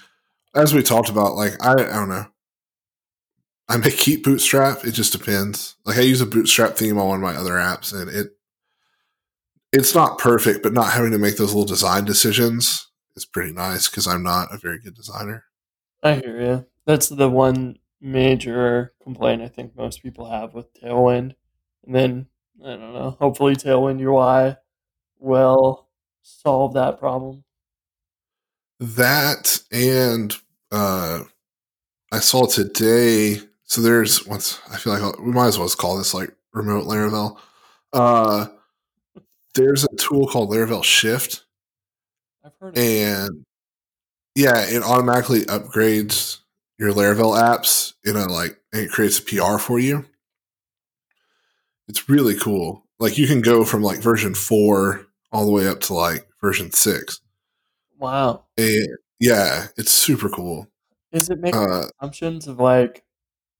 [0.56, 2.26] As we talked about, like I, I don't know.
[3.68, 4.86] I may keep Bootstrap.
[4.86, 5.76] It just depends.
[5.86, 8.35] Like I use a Bootstrap theme on one of my other apps, and it
[9.76, 13.90] it's not perfect, but not having to make those little design decisions is pretty nice
[13.90, 15.44] because I'm not a very good designer.
[16.04, 16.66] I hear you.
[16.86, 21.36] That's the one major complaint I think most people have with Tailwind.
[21.86, 22.26] And then
[22.64, 23.18] I don't know.
[23.20, 24.56] Hopefully, Tailwind UI
[25.20, 25.88] will
[26.22, 27.44] solve that problem.
[28.80, 30.36] That and
[30.72, 31.24] uh,
[32.12, 33.40] I saw today.
[33.64, 36.86] So there's once I feel like I'll- we might as well call this like remote
[36.86, 37.38] Laravel.
[37.94, 38.48] Uh,
[39.56, 41.46] there's a tool called Laravel Shift,
[42.44, 42.88] I've heard of it.
[42.88, 43.46] and
[44.36, 46.40] yeah, it automatically upgrades
[46.78, 50.06] your Laravel apps in a like and it creates a PR for you.
[51.88, 52.84] It's really cool.
[53.00, 56.72] Like you can go from like version four all the way up to like version
[56.72, 57.22] six.
[57.98, 58.46] Wow.
[58.58, 58.88] And
[59.20, 60.68] yeah, it's super cool.
[61.12, 63.04] Is it making Uh, assumptions of like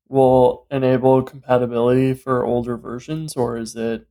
[0.10, 4.08] will enable compatibility for older versions, or is it?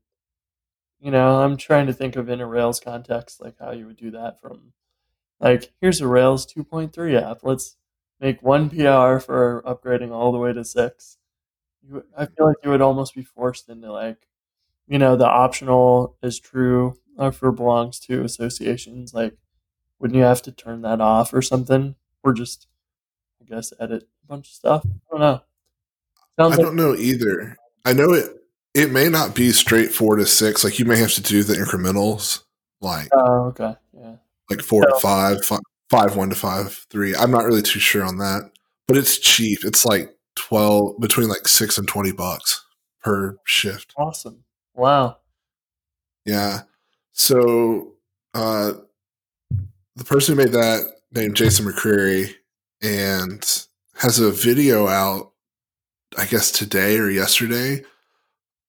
[1.04, 3.98] You know, I'm trying to think of in a Rails context, like how you would
[3.98, 4.72] do that from,
[5.40, 7.40] like, here's a Rails 2.3 app.
[7.44, 7.76] Let's
[8.20, 11.18] make one PR for upgrading all the way to six.
[11.82, 14.28] You, I feel like you would almost be forced into like,
[14.88, 19.14] you know, the optional is true uh, for belongs to associations.
[19.14, 19.36] Like,
[20.00, 22.68] wouldn't you have to turn that off or something, or just,
[23.42, 24.86] I guess, edit a bunch of stuff?
[24.86, 25.42] I don't know.
[26.38, 27.56] Sounds I like don't know either.
[27.84, 28.30] I know it.
[28.74, 30.64] It may not be straight four to six.
[30.64, 32.42] Like you may have to do the incrementals,
[32.80, 34.16] like oh, okay, yeah.
[34.50, 35.58] like four to So- five, fi-
[35.90, 37.14] five one to five three.
[37.14, 38.50] I'm not really too sure on that,
[38.88, 39.60] but it's cheap.
[39.64, 42.64] It's like twelve between like six and twenty bucks
[43.02, 43.92] per shift.
[43.96, 44.42] Awesome.
[44.74, 45.18] Wow.
[46.24, 46.62] Yeah.
[47.12, 47.92] So
[48.34, 48.72] uh
[49.94, 50.80] the person who made that
[51.12, 52.34] named Jason McCreary
[52.82, 55.30] and has a video out,
[56.18, 57.84] I guess today or yesterday,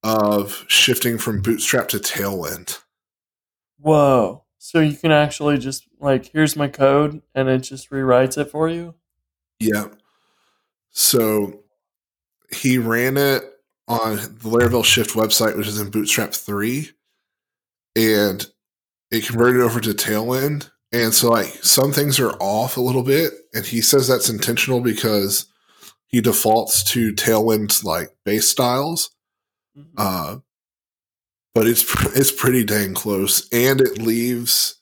[0.05, 2.79] of shifting from Bootstrap to Tailwind.
[3.79, 4.43] Whoa.
[4.59, 8.69] So you can actually just like, here's my code, and it just rewrites it for
[8.69, 8.93] you.
[9.59, 9.87] Yeah.
[10.91, 11.63] So
[12.51, 13.43] he ran it
[13.87, 16.89] on the Laravel Shift website, which is in Bootstrap 3,
[17.95, 18.45] and
[19.09, 20.69] it converted over to Tailwind.
[20.91, 23.33] And so, like, some things are off a little bit.
[23.53, 25.47] And he says that's intentional because
[26.05, 29.09] he defaults to Tailwind's like base styles.
[29.77, 29.85] Mhm.
[29.97, 30.39] Uh,
[31.53, 34.81] but it's pr- it's pretty dang close, and it leaves,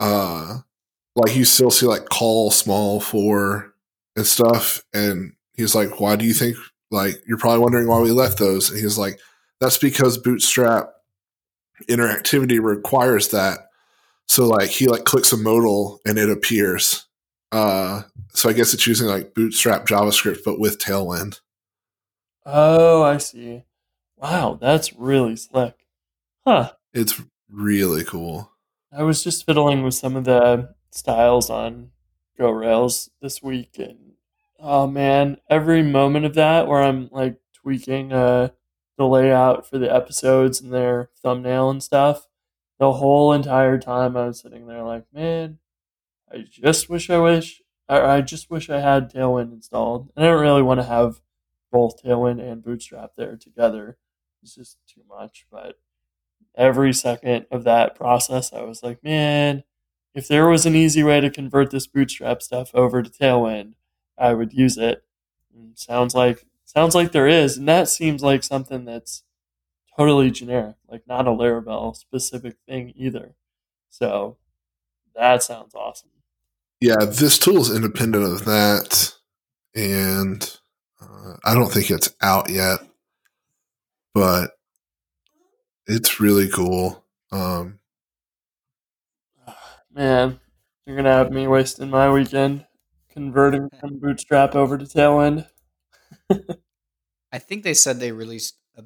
[0.00, 0.58] uh,
[1.16, 3.74] like you still see like call small for
[4.16, 6.56] and stuff, and he's like, "Why do you think?"
[6.90, 9.18] Like you're probably wondering why we left those, and he's like,
[9.60, 10.90] "That's because Bootstrap
[11.88, 13.68] interactivity requires that."
[14.26, 17.06] So like he like clicks a modal and it appears.
[17.52, 18.02] Uh,
[18.32, 21.40] so I guess it's using like Bootstrap JavaScript, but with Tailwind.
[22.46, 23.64] Oh, I see.
[24.24, 25.86] Wow, that's really slick.
[26.46, 26.72] Huh.
[26.94, 28.52] It's really cool.
[28.90, 31.90] I was just fiddling with some of the styles on
[32.40, 34.14] GoRails this week, and
[34.58, 38.48] oh man, every moment of that where I'm like tweaking uh,
[38.96, 42.26] the layout for the episodes and their thumbnail and stuff,
[42.78, 45.58] the whole entire time I was sitting there like, man,
[46.32, 47.60] I just wish I wish
[47.90, 51.20] I, I just wish I had Tailwind installed, and I don't really want to have
[51.70, 53.98] both Tailwind and Bootstrap there together.
[54.44, 55.46] Was just too much.
[55.50, 55.78] But
[56.54, 59.64] every second of that process, I was like, man,
[60.14, 63.74] if there was an easy way to convert this bootstrap stuff over to Tailwind,
[64.18, 65.02] I would use it.
[65.54, 69.22] And sounds like sounds like there is, and that seems like something that's
[69.96, 73.34] totally generic, like not a Laravel specific thing either.
[73.90, 74.36] So
[75.14, 76.10] that sounds awesome.
[76.80, 79.14] Yeah, this tool is independent of that,
[79.74, 80.58] and
[81.00, 82.80] uh, I don't think it's out yet,
[84.14, 84.52] but
[85.86, 87.04] it's really cool.
[87.32, 87.78] Um,
[89.90, 90.40] Man,
[90.84, 92.66] you're gonna have me wasting my weekend
[93.08, 95.48] converting from Bootstrap over to Tailwind.
[97.32, 98.84] I think they said they released a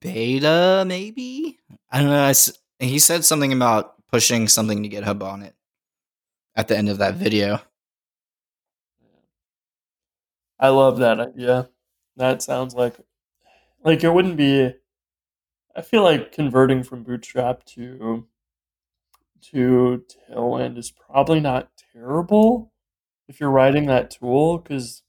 [0.00, 1.58] beta, maybe.
[1.90, 2.22] I don't know.
[2.24, 5.54] I s he said something about pushing something to GitHub on it
[6.54, 7.60] at the end of that video.
[10.58, 11.70] I love that idea.
[12.16, 12.96] That sounds like
[13.84, 14.72] like it wouldn't be.
[15.74, 18.26] I feel like converting from Bootstrap to
[19.40, 22.72] to Tailwind is probably not terrible
[23.28, 25.02] if you're writing that tool because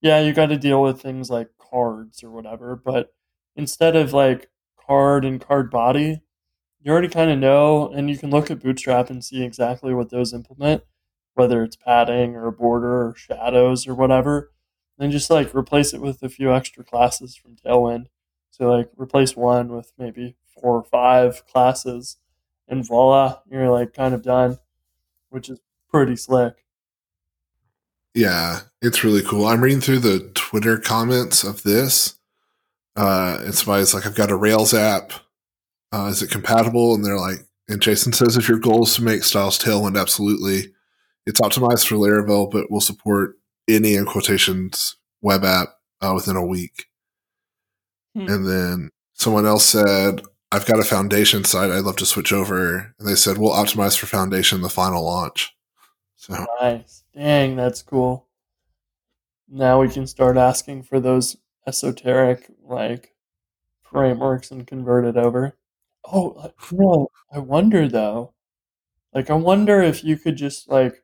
[0.00, 2.76] yeah, you got to deal with things like cards or whatever.
[2.76, 3.14] But
[3.56, 6.22] instead of like card and card body,
[6.80, 10.10] you already kind of know, and you can look at Bootstrap and see exactly what
[10.10, 10.84] those implement,
[11.34, 14.52] whether it's padding or border or shadows or whatever.
[14.98, 18.06] And just like replace it with a few extra classes from Tailwind.
[18.50, 22.18] So like replace one with maybe four or five classes,
[22.68, 24.58] and voila, you're like kind of done,
[25.30, 26.64] which is pretty slick.
[28.14, 29.46] yeah, it's really cool.
[29.46, 32.14] I'm reading through the Twitter comments of this.
[32.96, 35.12] Uh, and somebody's like, I've got a Rails app.
[35.92, 36.94] Uh, is it compatible?
[36.94, 40.72] And they're like, and Jason says, if your goal is to make styles Tailwind, absolutely.
[41.26, 43.36] It's optimized for Laravel, but will support
[43.68, 45.68] any in quotations web app
[46.00, 46.86] uh, within a week.
[48.14, 48.28] Hmm.
[48.28, 50.22] And then someone else said,
[50.52, 51.70] I've got a foundation site.
[51.70, 52.94] I'd love to switch over.
[52.98, 55.54] And they said, we'll optimize for foundation the final launch.
[56.16, 57.04] So Nice.
[57.14, 58.28] Dang, that's cool.
[59.48, 63.14] Now we can start asking for those esoteric like
[63.82, 65.56] frameworks and convert it over.
[66.04, 68.34] Oh, uh, no, I wonder though.
[69.12, 71.03] Like I wonder if you could just like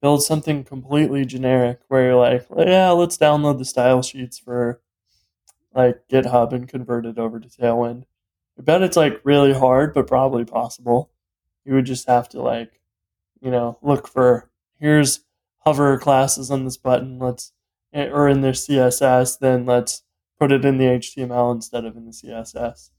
[0.00, 4.80] build something completely generic where you're like, yeah, let's download the style sheets for
[5.74, 8.04] like GitHub and convert it over to Tailwind.
[8.58, 11.10] I bet it's like really hard, but probably possible.
[11.64, 12.80] You would just have to like,
[13.40, 15.20] you know, look for here's
[15.60, 17.18] hover classes on this button.
[17.18, 17.52] Let's
[17.92, 20.02] eh, or in their CSS, then let's
[20.38, 22.90] put it in the HTML instead of in the CSS.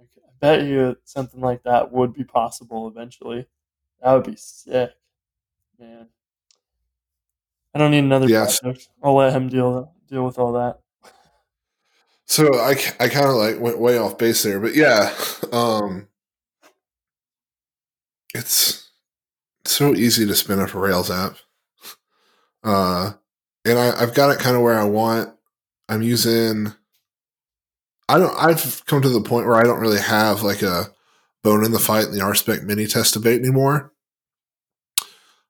[0.00, 0.04] I
[0.40, 3.46] bet you something like that would be possible eventually.
[4.02, 4.92] That would be sick,
[5.78, 6.08] man.
[7.74, 8.60] I don't need another Yes.
[8.60, 8.88] project.
[9.02, 10.80] I'll let him deal deal with all that.
[12.26, 15.14] So I, I kind of like went way off base there, but yeah,
[15.52, 16.08] um,
[18.34, 18.90] it's
[19.64, 21.36] so easy to spin up a Rails app.
[22.62, 23.12] Uh,
[23.64, 25.34] and I, I've got it kind of where I want.
[25.88, 26.72] I'm using.
[28.08, 28.34] I don't.
[28.36, 30.86] I've come to the point where I don't really have like a
[31.42, 33.92] bone in the fight in the RSpec mini test debate anymore.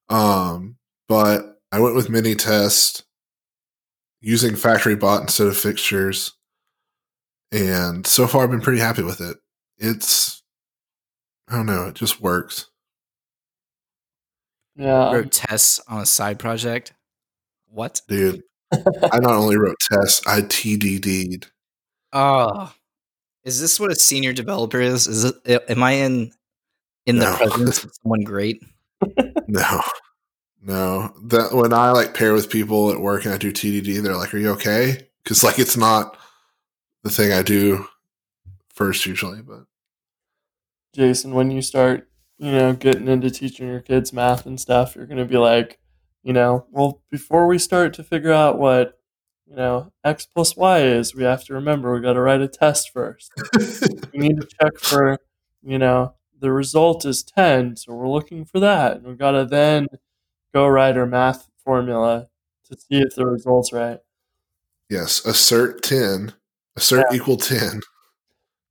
[0.09, 0.77] Um,
[1.09, 3.05] but I went with mini test
[4.21, 6.33] using factory bot instead of fixtures
[7.53, 9.37] and so far I've been pretty happy with it.
[9.79, 10.43] It's
[11.49, 12.67] I don't know, it just works.
[14.77, 16.93] Yeah, um, Wrote tests on a side project.
[17.69, 18.01] What?
[18.09, 21.51] Dude, I not only wrote tests, I TDD'd.
[22.13, 22.73] Oh,
[23.45, 25.07] is this what a senior developer is?
[25.07, 25.35] Is it?
[25.69, 26.33] Am I in
[27.07, 27.37] in the No.
[27.37, 28.63] presence of someone great?
[29.49, 29.81] No.
[30.62, 31.14] No.
[31.25, 34.35] That when I like pair with people at work and I do TDD, they're like,
[34.35, 35.09] Are you okay?
[35.23, 36.16] Because like it's not
[37.03, 37.87] the thing I do
[38.75, 39.64] first usually, but
[40.94, 45.07] Jason, when you start, you know, getting into teaching your kids math and stuff, you're
[45.07, 45.79] going to be like,
[46.23, 48.99] you know, well, before we start to figure out what,
[49.46, 52.49] you know, x plus y is, we have to remember we got to write a
[52.49, 53.32] test first.
[54.12, 55.18] we need to check for,
[55.62, 58.97] you know, the result is 10, so we're looking for that.
[58.97, 59.87] And we've got to then
[60.53, 62.28] go write our math formula
[62.68, 63.98] to see if the result's right.
[64.88, 66.34] yes, assert ten.
[66.76, 67.80] Assert equal ten.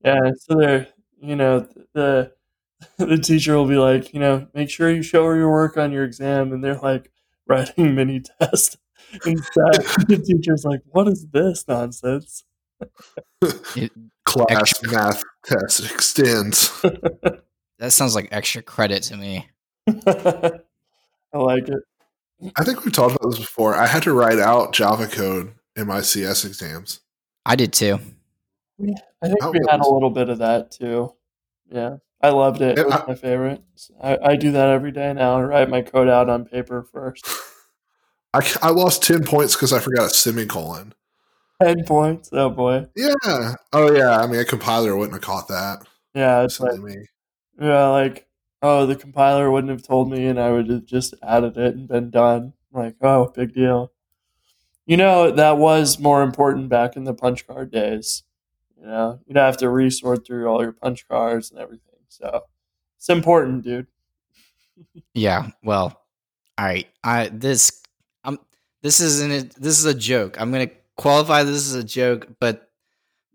[0.03, 0.87] Yeah, so they're
[1.21, 2.31] you know the
[2.97, 5.91] the teacher will be like, you know, make sure you show her your work on
[5.91, 7.11] your exam, and they're like
[7.47, 8.77] writing mini tests.
[9.25, 9.73] instead.
[10.07, 12.43] the teacher's like, what is this nonsense?
[14.25, 14.91] Class Extra.
[14.91, 16.81] math test extends.
[17.79, 19.49] That sounds like extra credit to me.
[21.33, 21.79] I like it.
[22.55, 23.75] I think we've talked about this before.
[23.75, 27.01] I had to write out Java code in my CS exams.
[27.45, 27.99] I did too.
[28.81, 31.13] I think we had a little bit of that too.
[31.69, 32.79] Yeah, I loved it.
[32.79, 33.61] It was my favorite.
[34.01, 35.37] I, I do that every day now.
[35.37, 37.27] I write my code out on paper first.
[38.33, 40.93] I, I lost 10 points because I forgot a semicolon.
[41.63, 42.29] 10 points?
[42.31, 42.85] Oh, boy.
[42.95, 43.55] Yeah.
[43.73, 44.19] Oh, yeah.
[44.19, 45.79] I mean, a compiler wouldn't have caught that.
[46.13, 46.43] Yeah.
[46.43, 46.95] It's like, me.
[47.59, 48.27] Yeah, like,
[48.61, 51.87] oh, the compiler wouldn't have told me and I would have just added it and
[51.87, 52.53] been done.
[52.71, 53.91] Like, oh, big deal.
[54.85, 58.23] You know, that was more important back in the punch card days.
[58.79, 61.99] You know, you'd have to resort through all your punch cards and everything.
[62.07, 62.45] So
[62.97, 63.87] it's important, dude.
[65.13, 65.49] yeah.
[65.63, 66.01] Well,
[66.57, 66.87] all right.
[67.03, 67.83] I this
[68.23, 68.39] I'm
[68.81, 70.39] this isn't a, this is a joke.
[70.39, 72.68] I'm gonna qualify this as a joke, but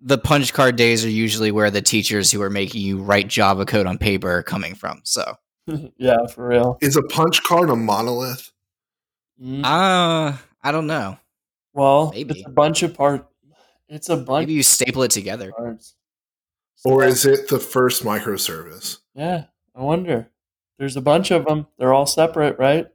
[0.01, 3.64] the punch card days are usually where the teachers who are making you write Java
[3.64, 5.01] code on paper are coming from.
[5.05, 5.36] So
[5.97, 6.78] yeah, for real.
[6.80, 8.53] Is a punch card a monolith?
[9.42, 9.64] Mm.
[9.64, 11.18] Uh, I don't know.
[11.72, 13.26] Well, maybe it's a bunch of part.
[13.88, 14.42] It's a bunch.
[14.42, 15.53] Maybe you staple it together.
[15.53, 15.97] Parts.
[16.84, 18.99] Or is it the first microservice?
[19.14, 20.30] Yeah, I wonder.
[20.78, 21.66] There's a bunch of them.
[21.78, 22.86] They're all separate, right?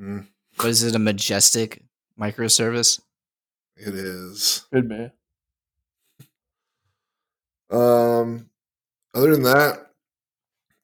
[0.00, 0.26] Mm.
[0.62, 1.82] Was it a majestic
[2.18, 3.00] microservice?
[3.76, 4.66] It is.
[4.72, 5.10] Could be.
[7.70, 8.50] Um,
[9.14, 9.90] other than that,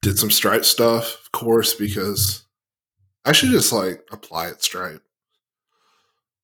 [0.03, 2.45] did some Stripe stuff, of course, because
[3.25, 5.03] I should just like apply at Stripe.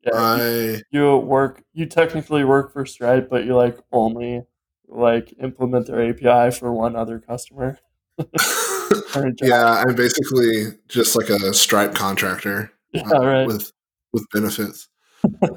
[0.05, 1.63] Yeah, I you work.
[1.73, 4.43] You technically work for Stripe, but you like only
[4.89, 7.79] like implement their API for one other customer.
[9.43, 13.47] yeah, I'm basically just like a Stripe contractor yeah, uh, right.
[13.47, 13.73] with
[14.13, 14.89] with benefits.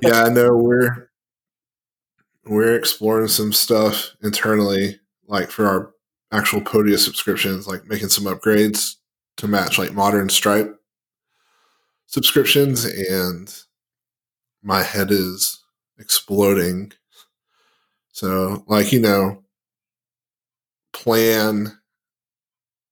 [0.04, 1.05] yeah, I know we're
[2.46, 5.93] we're exploring some stuff internally, like for our
[6.32, 8.96] actual Podia subscriptions, like making some upgrades
[9.38, 10.80] to match like modern Stripe
[12.08, 13.54] subscriptions, and
[14.64, 15.64] my head is
[16.00, 16.91] exploding
[18.12, 19.43] so, like, you know,
[20.93, 21.78] plan,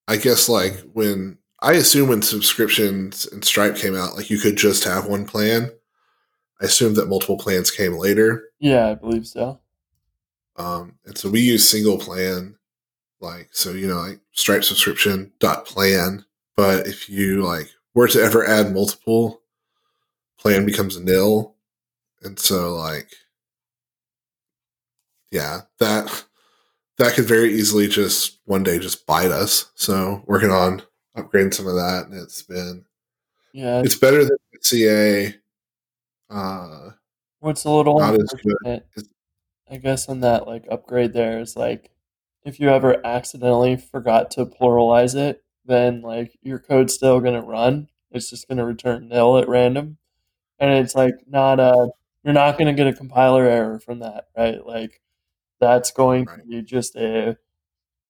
[0.07, 4.57] I guess, like, when I assume when subscriptions and Stripe came out, like, you could
[4.57, 5.71] just have one plan.
[6.63, 8.45] I assume that multiple plans came later.
[8.59, 9.59] Yeah, I believe so.
[10.55, 12.55] Um, and so we use single plan,
[13.19, 16.23] like, so, you know, like Stripe subscription dot plan.
[16.55, 19.41] But if you, like, were to ever add multiple,
[20.39, 21.55] plan becomes nil.
[22.21, 23.11] And so, like,
[25.31, 26.25] yeah, that
[26.97, 29.71] that could very easily just one day just bite us.
[29.75, 30.83] So working on
[31.17, 32.85] upgrading some of that, and it's been
[33.51, 35.33] yeah, it's better than SCA.
[36.33, 36.91] Uh,
[37.39, 38.83] What's a little not as good.
[39.69, 41.91] I guess on that like upgrade there is like
[42.43, 47.89] if you ever accidentally forgot to pluralize it, then like your code's still gonna run.
[48.11, 49.97] It's just gonna return nil at random,
[50.59, 51.89] and it's like not a
[52.23, 54.65] you're not gonna get a compiler error from that, right?
[54.65, 55.01] Like
[55.59, 56.39] that's going right.
[56.39, 57.37] to be just a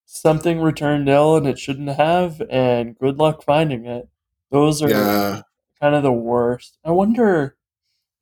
[0.06, 4.08] something returned nil and it shouldn't have, and good luck finding it.
[4.52, 5.42] Those are yeah.
[5.80, 6.78] kind of the worst.
[6.86, 7.56] I wonder.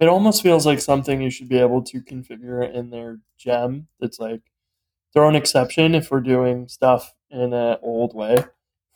[0.02, 3.88] It almost feels like something you should be able to configure in their gem.
[4.00, 4.42] That's like
[5.14, 8.44] throw an exception if we're doing stuff in an old way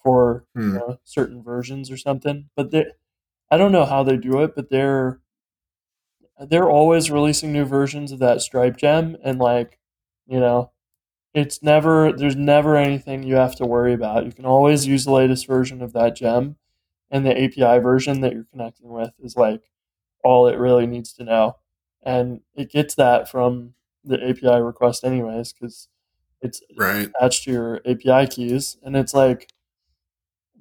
[0.01, 0.73] for hmm.
[0.73, 2.49] you know, certain versions or something.
[2.55, 2.85] But they,
[3.51, 5.19] I don't know how they do it, but they're
[6.39, 9.77] they're always releasing new versions of that Stripe gem, and like
[10.25, 10.71] you know,
[11.35, 14.25] it's never there's never anything you have to worry about.
[14.25, 16.55] You can always use the latest version of that gem,
[17.11, 19.61] and the API version that you're connecting with is like
[20.25, 21.57] all it really needs to know,
[22.03, 25.87] and it gets that from the API request anyways because
[26.41, 27.09] it's right.
[27.17, 29.49] attached to your API keys, and it's like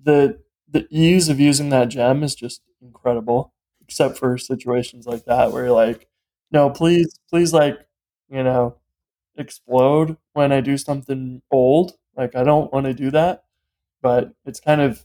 [0.05, 0.39] the
[0.71, 5.65] the ease of using that gem is just incredible, except for situations like that where
[5.65, 6.09] you're like,
[6.51, 7.79] no, please, please, like,
[8.29, 8.77] you know,
[9.37, 11.93] explode when I do something old.
[12.17, 13.45] Like I don't want to do that,
[14.03, 15.05] but it's kind of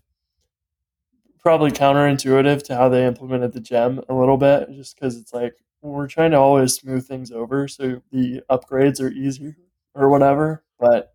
[1.41, 5.55] probably counterintuitive to how they implemented the gem a little bit, just because it's like
[5.81, 10.01] we're trying to always smooth things over so the upgrades are easier mm-hmm.
[10.01, 10.63] or whatever.
[10.79, 11.13] But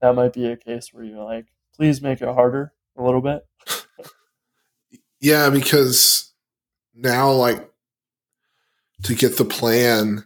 [0.00, 3.46] that might be a case where you're like, please make it harder a little bit.
[5.20, 6.32] yeah, because
[6.94, 7.70] now like
[9.02, 10.24] to get the plan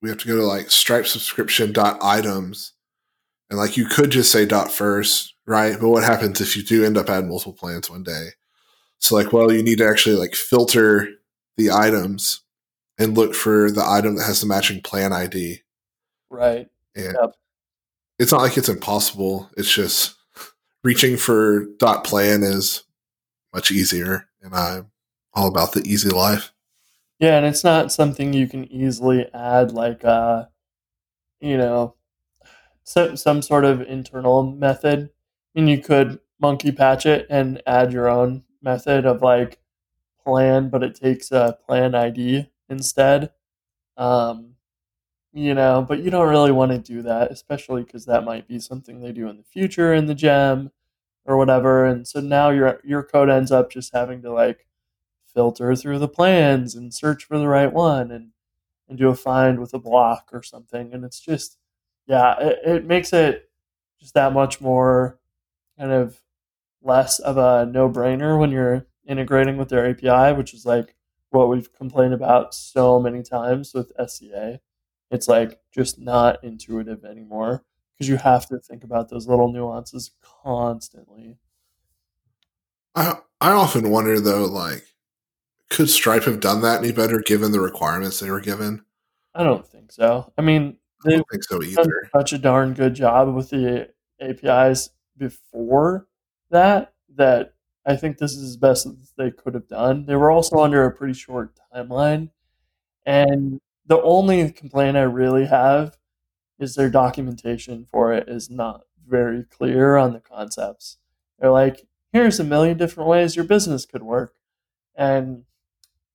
[0.00, 2.74] we have to go to like stripe subscription dot items
[3.50, 5.76] and like you could just say dot first right?
[5.80, 8.28] But what happens if you do end up adding multiple plans one day?
[8.98, 11.08] So like well you need to actually like filter
[11.56, 12.42] the items
[12.98, 15.62] and look for the item that has the matching plan id
[16.30, 16.68] right.
[16.94, 17.34] And yep.
[18.18, 19.50] it's not like it's impossible.
[19.56, 20.16] It's just
[20.84, 22.84] reaching for dot plan is
[23.54, 24.90] much easier and i'm
[25.34, 26.52] all about the easy life.
[27.18, 30.46] Yeah, and it's not something you can easily add like uh
[31.40, 31.94] you know,
[32.82, 35.10] so, some sort of internal method.
[35.58, 39.58] And you could monkey patch it and add your own method of like
[40.24, 43.32] plan, but it takes a plan ID instead.
[43.96, 44.54] Um,
[45.32, 48.60] you know, but you don't really want to do that, especially because that might be
[48.60, 50.70] something they do in the future in the gem
[51.24, 51.86] or whatever.
[51.86, 54.66] And so now your your code ends up just having to like
[55.34, 58.30] filter through the plans and search for the right one and
[58.88, 60.94] and do a find with a block or something.
[60.94, 61.58] And it's just
[62.06, 63.50] yeah, it, it makes it
[64.00, 65.18] just that much more
[65.78, 66.20] kind of
[66.82, 70.94] less of a no brainer when you're integrating with their API, which is like
[71.30, 74.60] what we've complained about so many times with SCA.
[75.10, 77.64] It's like just not intuitive anymore
[77.94, 81.38] because you have to think about those little nuances constantly.
[82.94, 84.84] I I often wonder though, like,
[85.70, 88.84] could Stripe have done that any better given the requirements they were given?
[89.34, 90.32] I don't think so.
[90.36, 92.10] I mean, I they don't think so done either.
[92.16, 96.06] such a darn good job with the APIs before
[96.50, 97.54] that that
[97.86, 100.06] I think this is as best they could have done.
[100.06, 102.30] They were also under a pretty short timeline,
[103.06, 105.96] and the only complaint I really have
[106.58, 110.98] is their documentation for it is not very clear on the concepts.
[111.38, 114.34] They're like, here's a million different ways your business could work,
[114.94, 115.44] and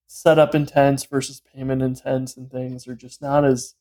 [0.07, 3.75] setup intents versus payment intents and things are just not as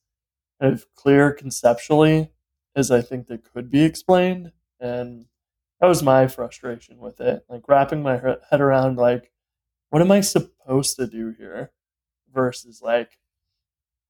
[0.60, 2.30] kind of clear conceptually
[2.74, 4.52] as I think they could be explained.
[4.83, 5.26] And
[5.80, 7.45] that was my frustration with it.
[7.49, 9.30] Like wrapping my head around, like,
[9.91, 11.72] what am I supposed to do here?
[12.35, 13.18] Versus like,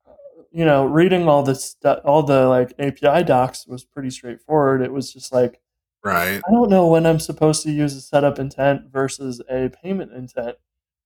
[0.08, 0.12] uh,
[0.50, 4.80] you know, reading all this stuff, all the like API docs was pretty straightforward.
[4.82, 5.60] It was just like,
[6.04, 6.40] Right.
[6.46, 10.56] I don't know when I'm supposed to use a setup intent versus a payment intent.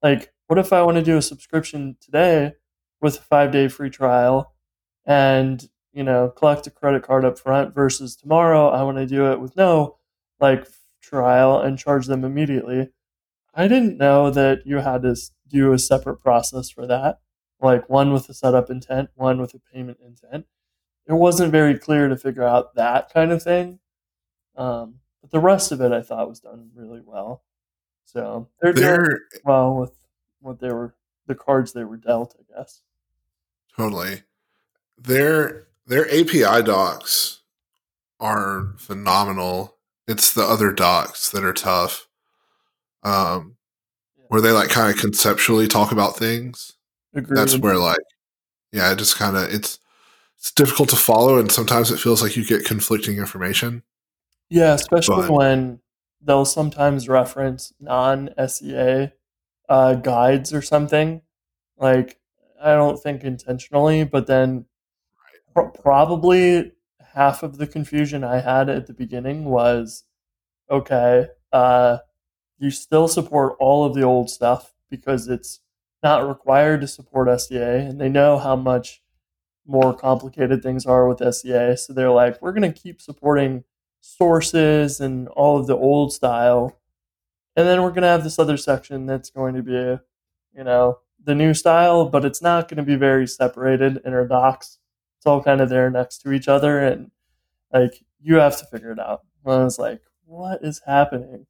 [0.02, 2.54] Like, what if I want to do a subscription today
[3.02, 4.54] with a five day free trial
[5.04, 9.32] and, you know, collect a credit card up front versus tomorrow I want to do
[9.32, 9.96] it with no
[10.38, 10.68] like
[11.00, 12.90] trial and charge them immediately.
[13.54, 15.16] I didn't know that you had to
[15.48, 17.20] do a separate process for that,
[17.62, 20.44] like one with a setup intent, one with a payment intent.
[21.08, 23.78] It wasn't very clear to figure out that kind of thing.
[24.54, 27.42] Um, but the rest of it I thought was done really well.
[28.04, 29.92] So they're doing They're well with
[30.40, 30.94] what they were,
[31.26, 32.82] the cards they were dealt, I guess.
[33.74, 34.24] totally
[34.98, 37.40] their their API docs
[38.20, 39.76] are phenomenal.
[40.08, 42.08] It's the other docs that are tough.
[43.02, 43.56] Um,
[44.28, 46.72] where they like kind of conceptually talk about things.
[47.14, 47.36] Agreed.
[47.36, 47.98] That's where like,
[48.72, 49.78] yeah, it just kind of it's
[50.38, 53.82] it's difficult to follow, and sometimes it feels like you get conflicting information.
[54.48, 55.80] Yeah, especially But- when
[56.20, 59.12] they'll sometimes reference non SCA
[59.68, 61.22] uh, guides or something.
[61.78, 62.18] Like,
[62.60, 64.66] I don't think intentionally, but then
[65.56, 66.72] pro- probably
[67.14, 70.04] half of the confusion I had at the beginning was
[70.70, 71.98] okay, uh,
[72.58, 75.60] you still support all of the old stuff because it's
[76.02, 79.02] not required to support SCA, and they know how much
[79.66, 81.76] more complicated things are with SCA.
[81.76, 83.64] So they're like, we're going to keep supporting
[84.00, 86.78] sources and all of the old style.
[87.56, 90.98] And then we're going to have this other section that's going to be, you know,
[91.24, 94.78] the new style, but it's not going to be very separated in our docs.
[95.26, 96.78] All kind of there next to each other.
[96.78, 97.10] And
[97.72, 99.22] like, you have to figure it out.
[99.44, 101.46] And I was like, what is happening?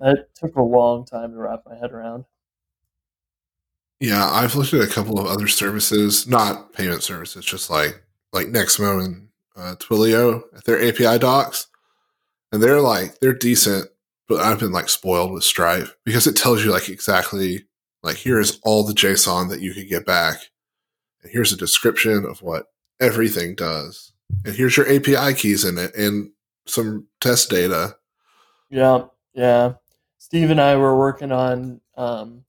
[0.00, 2.24] It took a long time to wrap my head around.
[4.00, 8.48] Yeah, I've looked at a couple of other services, not payment services, just like like
[8.48, 11.68] Nexmo and uh, Twilio at their API docs,
[12.52, 13.88] and they're like they're decent,
[14.28, 17.66] but I've been like spoiled with Stripe because it tells you like exactly
[18.02, 20.38] like here's all the JSON that you could get back,
[21.22, 22.66] and here's a description of what
[23.00, 24.12] everything does,
[24.44, 26.30] and here's your API keys in it and
[26.66, 27.96] some test data.
[28.70, 29.74] Yeah, yeah.
[30.18, 32.44] Steve and I were working on um,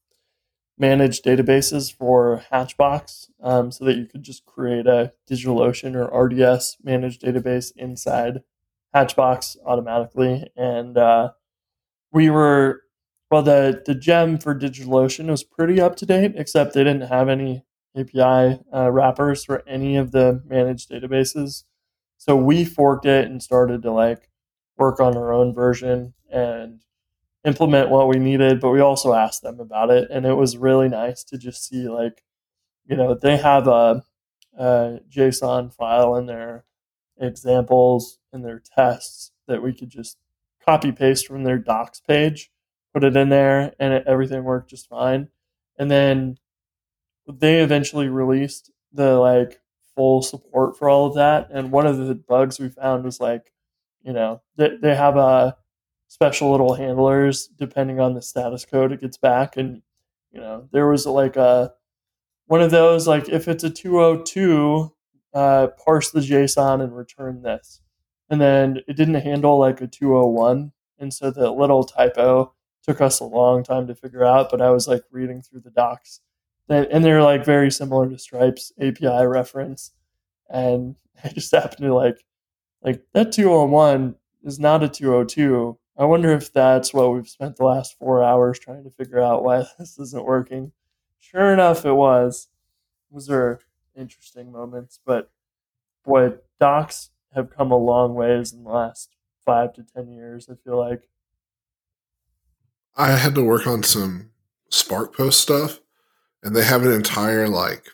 [0.77, 6.77] managed databases for Hatchbox um, so that you could just create a DigitalOcean or RDS
[6.83, 8.41] managed database inside
[8.93, 10.47] Hatchbox automatically.
[10.55, 11.31] And uh,
[12.11, 12.83] we were,
[13.29, 17.29] well, the, the gem for DigitalOcean was pretty up to date, except they didn't have
[17.29, 17.63] any
[17.95, 21.63] API uh, wrappers for any of the managed databases.
[22.17, 24.29] So we forked it and started to like
[24.77, 26.81] work on our own version and
[27.45, 30.09] implement what we needed, but we also asked them about it.
[30.09, 32.23] And it was really nice to just see, like,
[32.85, 34.03] you know, they have a,
[34.57, 36.65] a JSON file in their
[37.19, 40.17] examples and their tests that we could just
[40.65, 42.51] copy paste from their docs page,
[42.93, 45.29] put it in there, and it, everything worked just fine.
[45.77, 46.37] And then
[47.27, 49.61] they eventually released the like
[49.95, 51.49] full support for all of that.
[51.51, 53.51] And one of the bugs we found was like,
[54.03, 55.57] you know, they, they have a
[56.07, 59.57] special little handlers depending on the status code it gets back.
[59.57, 59.81] And,
[60.31, 61.73] you know, there was like a
[62.47, 64.91] one of those, like if it's a 202,
[65.33, 67.81] uh, parse the JSON and return this.
[68.29, 70.71] And then it didn't handle like a 201.
[70.99, 72.53] And so the little typo
[72.83, 75.71] took us a long time to figure out, but I was like reading through the
[75.71, 76.21] docs.
[76.67, 79.91] And they're like very similar to Stripe's API reference.
[80.49, 82.23] And I just happened to like,
[82.83, 85.77] like that 201 is not a 202.
[85.97, 89.43] I wonder if that's what we've spent the last four hours trying to figure out
[89.43, 90.71] why this isn't working.
[91.19, 92.49] Sure enough, it was.
[93.11, 93.59] Those are
[93.95, 95.31] interesting moments, but
[96.03, 100.47] boy, docs have come a long ways in the last five to ten years.
[100.49, 101.07] I feel like
[102.95, 104.31] I had to work on some
[104.71, 105.79] SparkPost stuff,
[106.45, 107.87] and they have an entire like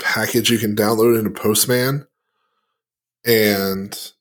[0.00, 2.08] package you can download into Postman,
[3.24, 4.12] and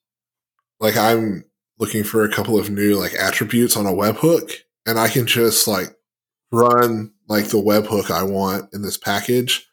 [0.80, 1.46] like I'm
[1.80, 4.54] looking for a couple of new like attributes on a webhook,
[4.86, 5.96] and I can just like
[6.52, 9.66] run like the webhook I want in this package.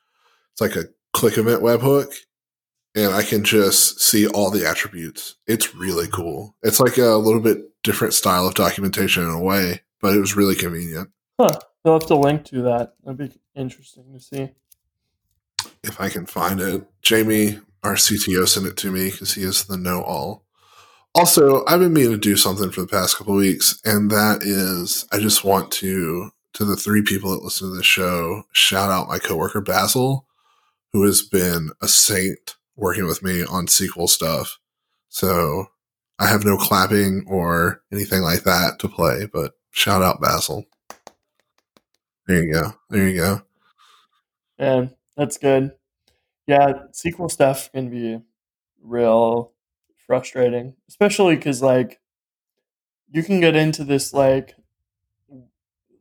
[0.52, 2.14] It's like a click event webhook,
[2.94, 5.34] and I can just see all the attributes.
[5.48, 6.54] It's really cool.
[6.62, 10.36] It's like a little bit different style of documentation in a way, but it was
[10.36, 11.10] really convenient.
[11.40, 11.58] Huh.
[11.84, 12.94] You'll have to link to that.
[13.02, 14.50] That'd be interesting to see.
[15.82, 16.86] If I can find it.
[17.02, 20.44] Jamie, our CTO, sent it to me because he is the know all.
[21.14, 25.06] Also, I've been meaning to do something for the past couple weeks, and that is
[25.10, 29.08] I just want to to the three people that listen to this show, shout out
[29.08, 30.26] my coworker Basil,
[30.92, 34.58] who has been a saint working with me on SQL stuff.
[35.08, 35.66] So
[36.18, 40.64] I have no clapping or anything like that to play, but shout out Basil.
[42.30, 42.74] There you go.
[42.88, 43.42] There you go.
[44.56, 45.72] Yeah, that's good.
[46.46, 48.20] Yeah, SQL stuff can be
[48.80, 49.50] real
[50.06, 51.98] frustrating, especially because like
[53.10, 54.54] you can get into this like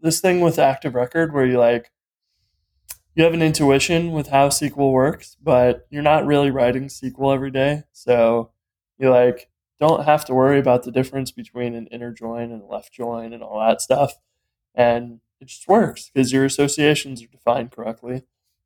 [0.03, 1.89] this thing with active record where you like
[3.15, 7.49] you have an intuition with how SQL works, but you're not really writing SQL every
[7.49, 7.85] day.
[7.91, 8.51] So
[8.99, 9.49] you like
[9.79, 13.33] don't have to worry about the difference between an inner join and a left join
[13.33, 14.13] and all that stuff.
[14.75, 18.23] And it just works because your associations are defined correctly.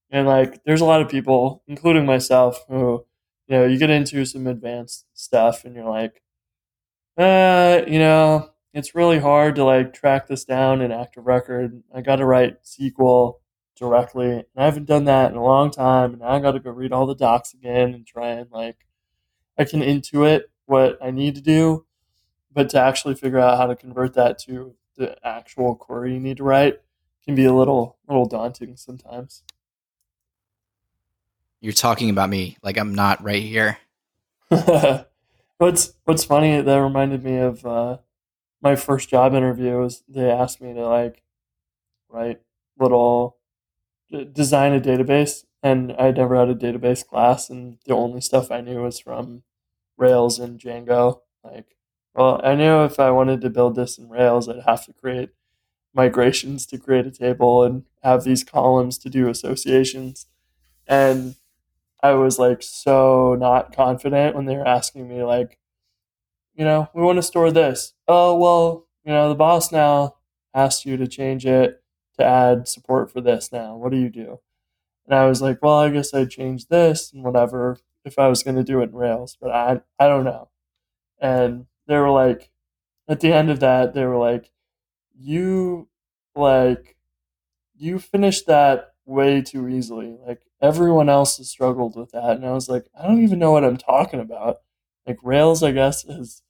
[0.10, 3.06] And like there's a lot of people, including myself, who,
[3.48, 6.22] you know, you get into some advanced stuff and you're like,
[7.18, 11.84] uh, you know, it's really hard to like track this down in active record.
[11.94, 13.36] I got to write SQL
[13.76, 16.12] directly, and I haven't done that in a long time.
[16.12, 18.78] And now I got to go read all the docs again and try and like
[19.58, 21.86] I can intuit what I need to do,
[22.52, 26.38] but to actually figure out how to convert that to the actual query you need
[26.38, 26.82] to write
[27.26, 29.44] can be a little little daunting sometimes.
[31.62, 33.78] You're talking about me like I'm not right here.
[35.58, 37.98] what's what's funny that reminded me of uh,
[38.62, 41.24] my first job interview was they asked me to like
[42.10, 42.42] write
[42.78, 43.38] little
[44.32, 48.62] design a database and I never had a database class and the only stuff I
[48.62, 49.44] knew was from
[49.98, 51.22] Rails and Django.
[51.44, 51.76] Like,
[52.16, 55.30] well, I knew if I wanted to build this in Rails, I'd have to create
[55.94, 60.28] migrations to create a table and have these columns to do associations.
[60.88, 61.36] And
[62.02, 65.58] I was like so not confident when they were asking me like,
[66.56, 67.94] you know, we want to store this.
[68.08, 70.16] Oh, well, you know, the boss now
[70.54, 71.82] asked you to change it
[72.20, 73.76] to add support for this now.
[73.76, 74.40] What do you do?
[75.06, 78.44] And I was like, well, I guess I'd change this and whatever if I was
[78.44, 80.50] going to do it in Rails, but I, I don't know.
[81.20, 82.50] And they were like,
[83.08, 84.52] at the end of that, they were like,
[85.16, 85.90] you,
[86.36, 86.98] like,
[87.76, 90.18] you finished that way too easily.
[90.26, 92.38] Like, everyone else has struggled with that.
[92.38, 94.58] And I was like, I don't even know what I'm talking about
[95.06, 96.42] like Rails, I guess, has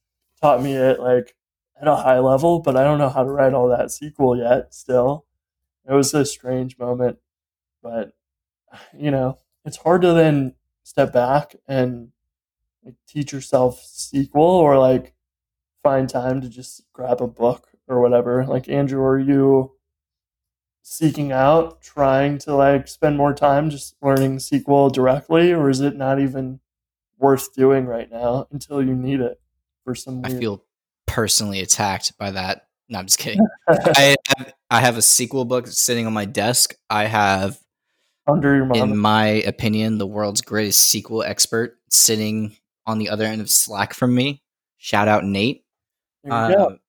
[0.42, 1.36] taught me it like
[1.80, 4.74] at a high level, but I don't know how to write all that SQL yet.
[4.74, 5.26] Still,
[5.88, 7.18] it was a strange moment,
[7.82, 8.14] but
[8.98, 12.10] you know, it's hard to then step back and
[12.84, 15.12] like, teach yourself SQL or like
[15.84, 18.46] find time to just grab a book or whatever.
[18.46, 19.74] Like Andrew, are you
[20.82, 25.96] seeking out trying to like spend more time just learning SQL directly, or is it
[25.96, 26.60] not even
[27.24, 29.40] worth doing right now until you need it
[29.84, 30.22] for some.
[30.22, 30.36] Weird...
[30.36, 30.64] I feel
[31.08, 32.68] personally attacked by that.
[32.90, 33.40] No, I'm just kidding.
[33.68, 36.76] I have, I have a SQL book sitting on my desk.
[36.90, 37.60] I have,
[38.28, 38.78] under your mom.
[38.78, 43.94] in my opinion, the world's greatest SQL expert sitting on the other end of Slack
[43.94, 44.44] from me.
[44.78, 45.62] Shout out Nate.
[46.30, 46.80] Um,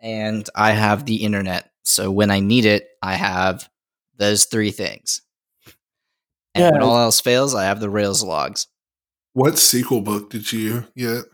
[0.00, 1.70] and I have the internet.
[1.82, 3.68] So when I need it, I have
[4.16, 5.22] those three things.
[6.54, 8.66] And when all else fails, I have the Rails logs.
[9.32, 11.24] What SQL book did you get?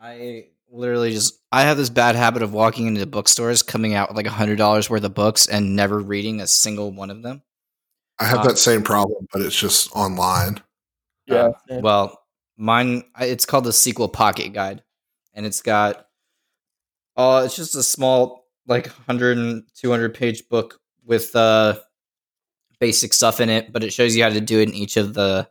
[0.00, 4.16] I literally just I have this bad habit of walking into bookstores, coming out with
[4.16, 7.42] like a hundred dollars worth of books, and never reading a single one of them.
[8.18, 10.60] I have Uh, that same problem, but it's just online.
[11.26, 11.50] Yeah.
[11.70, 11.78] Uh.
[11.80, 12.20] Well,
[12.56, 14.82] mine it's called the SQL pocket guide,
[15.34, 16.08] and it's got
[17.16, 21.78] uh it's just a small like 100 and 200 page book with uh
[22.82, 25.14] basic stuff in it, but it shows you how to do it in each of
[25.14, 25.48] the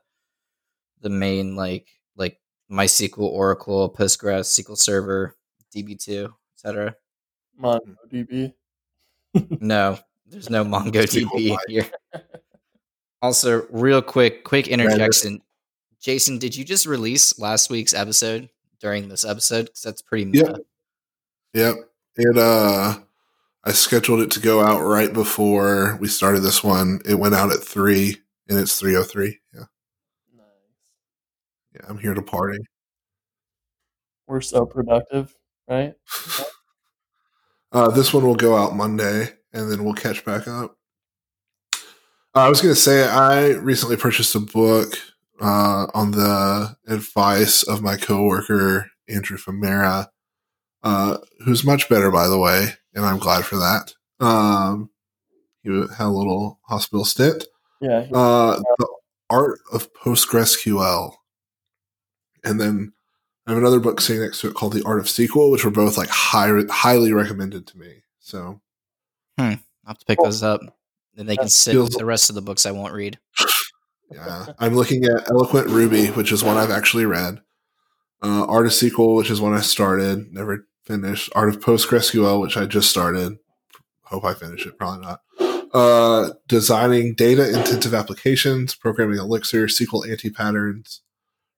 [1.00, 2.38] the main like like
[2.70, 5.36] MySQL, Oracle, Postgres, SQL Server,
[5.74, 6.96] DB2, etc.
[7.60, 8.54] MongoDB.
[9.62, 11.90] No, there's no MongoDB here.
[13.22, 15.42] Also, real quick, quick interjection.
[16.02, 18.50] Jason, did you just release last week's episode
[18.82, 19.68] during this episode?
[19.68, 20.48] Because that's pretty meta.
[20.48, 20.66] Yep.
[21.54, 23.00] It uh
[23.64, 27.00] I scheduled it to go out right before we started this one.
[27.06, 28.18] It went out at three
[28.50, 29.40] and it's three oh three.
[29.54, 29.66] Yeah.
[30.36, 30.46] Nice.
[31.76, 32.60] Yeah, I'm here to party.
[34.28, 35.36] We're so productive,
[35.68, 35.94] right?
[37.74, 40.76] Uh, this one will go out Monday, and then we'll catch back up.
[41.74, 41.78] Uh,
[42.36, 44.94] I was going to say I recently purchased a book
[45.40, 50.08] uh, on the advice of my coworker Andrew Fomera,
[50.84, 53.94] uh, who's much better, by the way, and I'm glad for that.
[54.20, 54.90] Um,
[55.64, 57.46] he had a little hospital stint.
[57.80, 58.06] Yeah.
[58.14, 58.88] Uh, the
[59.30, 61.14] art of PostgreSQL,
[62.44, 62.94] and then
[63.48, 65.72] I have another book sitting next to it called The Art of SQL, which were
[65.72, 68.04] both like high, highly recommended to me.
[68.20, 68.62] So
[69.38, 69.58] I'll
[69.88, 70.26] have to pick Cool.
[70.26, 70.62] those up.
[71.18, 73.20] And they can sit feels- with the rest of the books I won't read.
[74.12, 77.42] yeah, I'm looking at Eloquent Ruby, which is one I've actually read.
[78.24, 81.30] Uh, Art of SQL, which is one I started, never finished.
[81.34, 83.38] Art of PostgreSQL, which I just started.
[84.04, 84.78] Hope I finish it.
[84.78, 85.22] Probably not.
[85.74, 91.02] Uh, designing data intensive applications, programming Elixir, SQL anti patterns,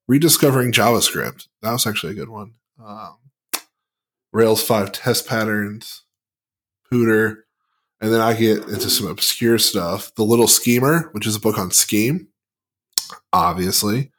[0.08, 1.48] rediscovering JavaScript.
[1.64, 2.54] That was actually a good one.
[2.84, 3.18] Um,
[4.32, 6.04] Rails 5 test patterns,
[6.92, 7.38] Pooter.
[8.02, 10.14] And then I get into some obscure stuff.
[10.16, 12.28] The Little Schemer, which is a book on Scheme,
[13.32, 14.12] obviously.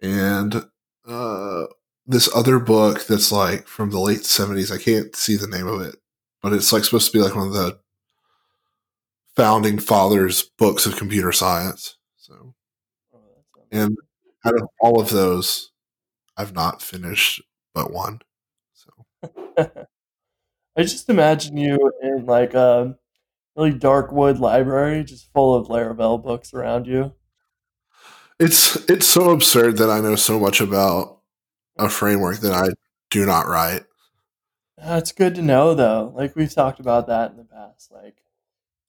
[0.00, 0.64] And
[1.06, 1.64] uh,
[2.08, 4.72] this other book that's like from the late 70s.
[4.72, 5.96] I can't see the name of it,
[6.42, 7.78] but it's like supposed to be like one of the
[9.36, 11.98] founding fathers' books of computer science.
[12.16, 12.54] So,
[13.14, 13.20] oh,
[13.70, 13.96] and
[14.44, 15.70] out of all of those,
[16.36, 17.42] I've not finished
[17.74, 18.20] but one.
[18.72, 18.90] So,
[20.76, 22.96] I just imagine you in like a
[23.54, 27.12] really dark wood library, just full of Laravel books around you.
[28.40, 31.17] it's it's so absurd that I know so much about
[31.78, 32.68] a framework that I
[33.10, 33.82] do not write.
[34.80, 36.12] Uh, That's good to know, though.
[36.14, 38.22] Like we've talked about that in the past, like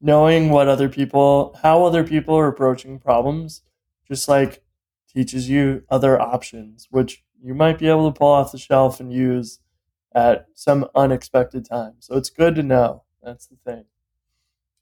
[0.02, 3.64] knowing what other people, how other people are approaching problems,
[4.08, 4.64] just like
[5.12, 9.12] teaches you other options, which you might be able to pull off the shelf and
[9.14, 9.60] use
[10.14, 11.94] at some unexpected time.
[12.00, 13.04] So it's good to know.
[13.24, 13.86] That's the thing.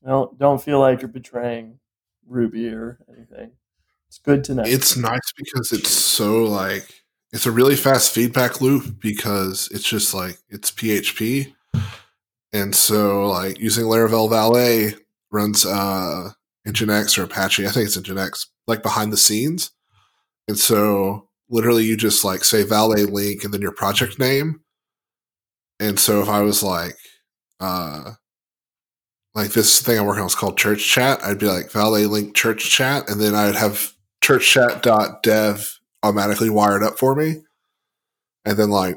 [0.05, 1.79] Don't don't feel like you're betraying
[2.25, 3.51] Ruby or anything.
[4.07, 4.63] It's good to know.
[4.65, 10.13] It's nice because it's so like it's a really fast feedback loop because it's just
[10.13, 11.53] like it's PHP.
[12.53, 14.95] And so like using Laravel Valet
[15.31, 16.31] runs uh
[16.67, 17.67] Nginx or Apache.
[17.67, 19.71] I think it's Nginx, like behind the scenes.
[20.47, 24.61] And so literally you just like say Valet link and then your project name.
[25.79, 26.95] And so if I was like
[27.59, 28.13] uh
[29.35, 33.07] like this thing I'm working on is called ChurchChat, I'd be like Valet link ChurchChat,
[33.07, 37.41] and then I'd have churchchat.dev automatically wired up for me.
[38.45, 38.95] And then like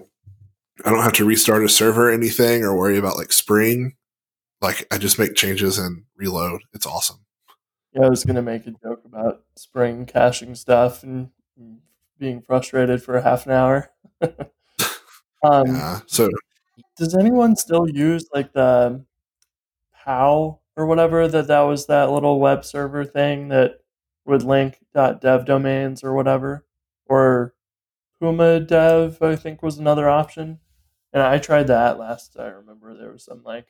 [0.84, 3.96] I don't have to restart a server or anything or worry about like Spring.
[4.60, 6.62] Like I just make changes and reload.
[6.72, 7.18] It's awesome.
[7.92, 11.30] Yeah, I was gonna make a joke about Spring caching stuff and
[12.18, 13.90] being frustrated for a half an hour.
[15.42, 16.00] um, Yeah.
[16.06, 16.28] So
[16.96, 19.04] Does anyone still use like the
[20.04, 23.80] POW or whatever that that was that little web server thing that
[24.24, 26.64] would link .dev domains or whatever,
[27.10, 27.54] or
[28.20, 30.60] Puma Dev I think was another option,
[31.12, 32.36] and I tried that last.
[32.38, 33.66] I remember there was some like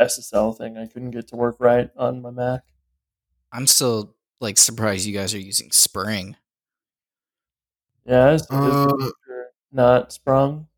[0.00, 2.62] SSL thing I couldn't get to work right on my Mac.
[3.50, 6.36] I'm still like surprised you guys are using Spring.
[8.04, 10.68] Yeah, is, is Uh, Reaper not sprung.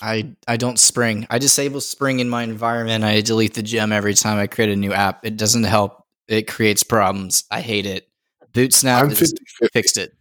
[0.00, 1.26] I I don't Spring.
[1.28, 3.02] I disable Spring in my environment.
[3.02, 5.26] I delete the gem every time I create a new app.
[5.26, 6.06] It doesn't help.
[6.28, 7.44] It creates problems.
[7.50, 8.08] I hate it.
[8.52, 9.72] Bootsnap I'm has 50 50.
[9.72, 10.14] fixed it.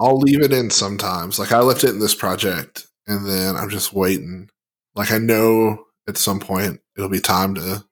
[0.00, 1.38] I'll leave it in sometimes.
[1.38, 4.50] Like I left it in this project and then I'm just waiting.
[4.94, 7.84] Like I know at some point it'll be time to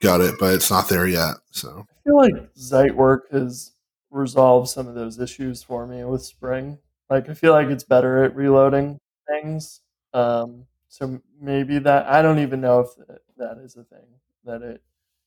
[0.00, 1.36] got it, but it's not there yet.
[1.50, 3.72] So I feel like Zeitwerk has
[4.10, 6.78] resolved some of those issues for me with Spring.
[7.08, 9.80] Like I feel like it's better at reloading things.
[10.12, 12.88] Um, so maybe that I don't even know if
[13.36, 14.06] that is a thing
[14.44, 14.82] that it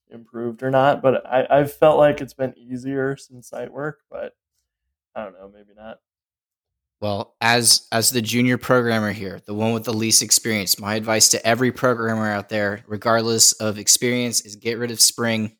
[0.09, 4.35] improved or not, but I, I've felt like it's been easier since Zeitwerk, but
[5.15, 5.99] I don't know, maybe not.
[7.01, 11.27] Well, as as the junior programmer here, the one with the least experience, my advice
[11.29, 15.57] to every programmer out there, regardless of experience, is get rid of Spring.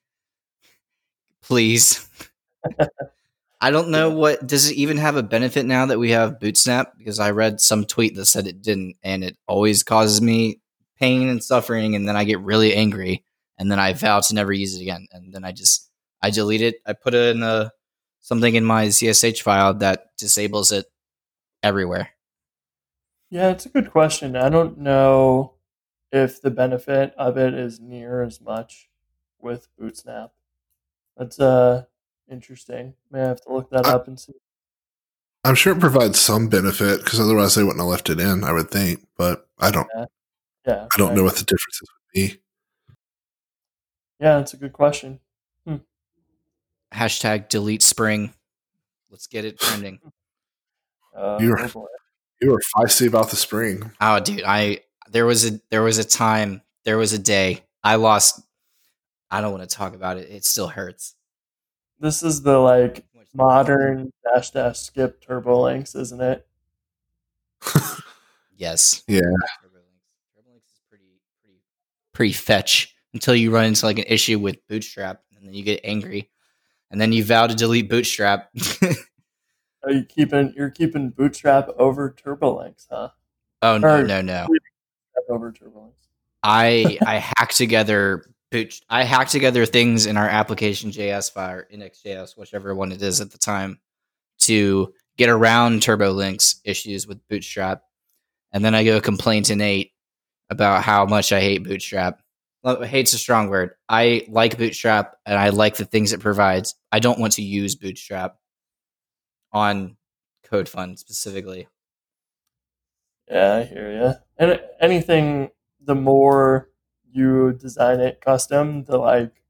[1.42, 2.08] Please.
[3.62, 6.98] I don't know what does it even have a benefit now that we have Bootsnap
[6.98, 10.60] because I read some tweet that said it didn't and it always causes me
[11.00, 13.24] pain and suffering and then I get really angry
[13.58, 15.90] and then I vow to never use it again and then I just
[16.22, 16.76] I delete it.
[16.86, 17.72] I put it in a
[18.24, 20.88] something in my ZSH file that disables it
[21.62, 22.10] everywhere.
[23.30, 24.36] Yeah, it's a good question.
[24.36, 25.54] I don't know
[26.12, 28.90] if the benefit of it is near as much
[29.40, 30.32] with Bootsnap.
[31.18, 31.84] That's uh
[32.32, 32.96] interesting.
[33.12, 34.34] May I have to look that I, up and see.
[35.44, 38.44] I'm sure it provides some benefit because otherwise they wouldn't have left it in.
[38.44, 39.88] I would think, but I don't.
[39.96, 40.06] Yeah,
[40.66, 41.18] yeah I don't right.
[41.18, 42.40] know what the differences would be.
[44.20, 45.20] Yeah, that's a good question.
[46.94, 48.34] Hashtag delete spring.
[49.10, 50.00] Let's get it trending.
[51.16, 51.88] Uh, You're- oh.
[52.42, 53.92] You were feisty about the spring.
[54.02, 54.80] Oh, dude, I
[55.12, 58.42] there was a there was a time, there was a day I lost.
[59.30, 60.32] I don't want to talk about it.
[60.32, 61.14] It still hurts.
[62.00, 66.48] This is the like modern dash dash skip Turbolinks, isn't it?
[68.58, 69.04] Yes.
[69.08, 69.20] Yeah.
[69.22, 70.36] TurboLinks.
[70.36, 71.60] TurboLinks is pretty pretty
[72.12, 75.82] pretty fetch until you run into like an issue with Bootstrap and then you get
[75.84, 76.32] angry.
[76.94, 78.52] And then you vow to delete Bootstrap.
[79.84, 83.10] Are you keeping you're keeping Bootstrap over Turbolinks, huh?
[83.64, 84.48] oh no, Or- no, no.
[85.28, 86.06] Over Turbolinks.
[86.44, 92.38] I I hack together boot I hack together things in our application JS file index.js,
[92.38, 93.80] whichever one it is at the time,
[94.42, 97.82] to get around TurboLinks issues with Bootstrap.
[98.52, 99.94] And then I go complain to Nate
[100.52, 102.20] about how much I hate Bootstrap.
[102.64, 103.72] Hate's a strong word.
[103.90, 106.76] I like Bootstrap and I like the things it provides.
[106.92, 108.38] I don't want to use Bootstrap
[109.52, 109.98] on
[110.46, 111.68] Code CodeFund specifically.
[113.30, 114.14] Yeah, I hear you.
[114.38, 115.52] And anything,
[115.82, 116.70] the more
[117.12, 119.44] you design it custom, the like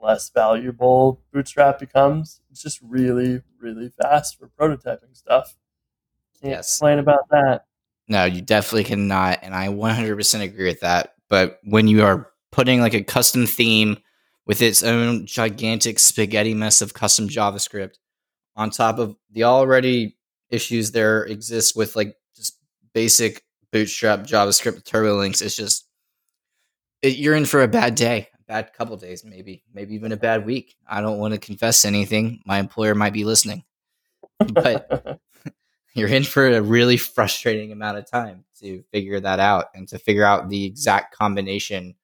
[0.00, 2.40] less valuable Bootstrap becomes.
[2.50, 5.56] It's just really, really fast for prototyping stuff.
[6.40, 6.78] Can't Yes.
[6.78, 7.66] complain about that.
[8.08, 9.40] No, you definitely cannot.
[9.42, 11.14] And I 100% agree with that.
[11.28, 13.98] But when you are putting like a custom theme
[14.46, 17.94] with its own gigantic spaghetti mess of custom JavaScript
[18.56, 20.16] on top of the already
[20.50, 22.58] issues there exist with like just
[22.92, 25.86] basic bootstrap JavaScript Turbolinks, it's just,
[27.02, 30.16] it, you're in for a bad day, a bad couple days, maybe, maybe even a
[30.16, 30.76] bad week.
[30.86, 32.40] I don't want to confess anything.
[32.44, 33.64] My employer might be listening.
[34.38, 35.20] But
[35.94, 39.98] you're in for a really frustrating amount of time to figure that out and to
[39.98, 41.94] figure out the exact combination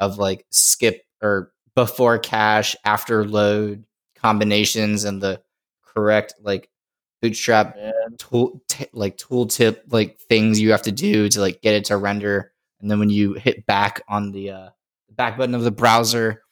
[0.00, 3.84] of like skip or before cache after load
[4.16, 5.40] combinations and the
[5.84, 6.68] correct like
[7.22, 11.74] bootstrap Man, tool t- like tooltip like things you have to do to like get
[11.74, 12.52] it to render.
[12.80, 14.68] And then when you hit back on the uh
[15.10, 16.42] back button of the browser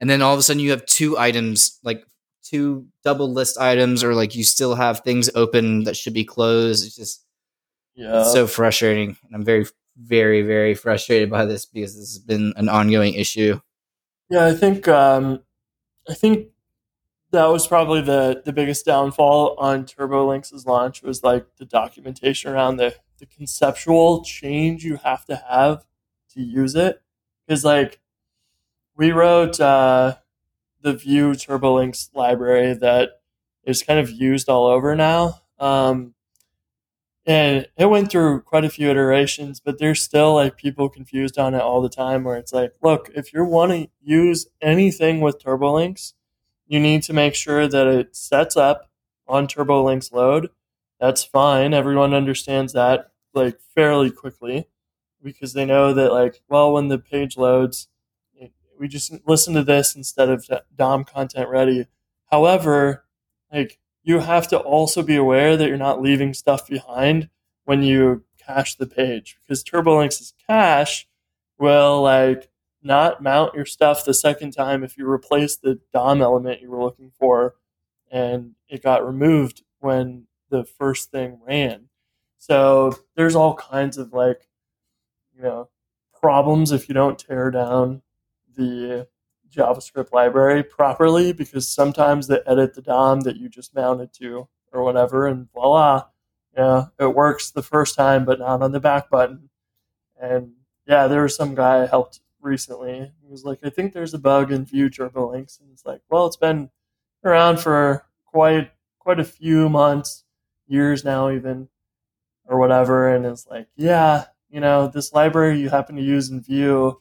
[0.00, 2.04] and then all of a sudden you have two items like
[2.42, 6.86] two double list items or like you still have things open that should be closed.
[6.86, 7.24] It's just
[7.94, 8.20] yeah.
[8.20, 9.16] it's so frustrating.
[9.24, 9.66] And i'm very
[9.98, 13.60] very very frustrated by this because this has been an ongoing issue
[14.30, 15.42] Yeah, I think um,
[16.08, 16.48] I think
[17.30, 22.76] that was probably the the biggest downfall on TurboLinks' launch was like the documentation around
[22.76, 25.84] the the conceptual change you have to have
[26.34, 27.02] to use it.
[27.46, 28.00] Because like
[28.96, 30.16] we wrote uh,
[30.80, 33.20] the Vue TurboLinks library that
[33.64, 35.40] is kind of used all over now.
[35.58, 36.14] Um,
[37.28, 41.54] and it went through quite a few iterations, but there's still like people confused on
[41.54, 42.24] it all the time.
[42.24, 46.14] Where it's like, look, if you want to use anything with TurboLinks,
[46.66, 48.90] you need to make sure that it sets up
[49.28, 50.48] on TurboLinks load.
[50.98, 51.74] That's fine.
[51.74, 54.66] Everyone understands that like fairly quickly
[55.22, 57.88] because they know that like, well, when the page loads,
[58.78, 61.86] we just listen to this instead of DOM content ready.
[62.30, 63.04] However,
[63.52, 63.78] like
[64.08, 67.28] you have to also be aware that you're not leaving stuff behind
[67.66, 71.06] when you cache the page because TurboLinks' cache
[71.58, 72.48] will like
[72.82, 76.82] not mount your stuff the second time if you replace the DOM element you were
[76.82, 77.56] looking for
[78.10, 81.90] and it got removed when the first thing ran.
[82.38, 84.48] So there's all kinds of like,
[85.36, 85.68] you know,
[86.18, 88.00] problems if you don't tear down
[88.56, 89.06] the
[89.54, 94.82] JavaScript library properly because sometimes they edit the DOM that you just mounted to or
[94.82, 96.04] whatever, and voila,
[96.56, 99.48] yeah, it works the first time, but not on the back button.
[100.20, 100.52] And
[100.86, 103.12] yeah, there was some guy I helped recently.
[103.22, 106.26] He was like, I think there's a bug in Vue Turbolinks, and it's like, well,
[106.26, 106.70] it's been
[107.24, 110.24] around for quite quite a few months,
[110.66, 111.68] years now, even
[112.44, 113.08] or whatever.
[113.14, 117.00] And it's like, yeah, you know, this library you happen to use in Vue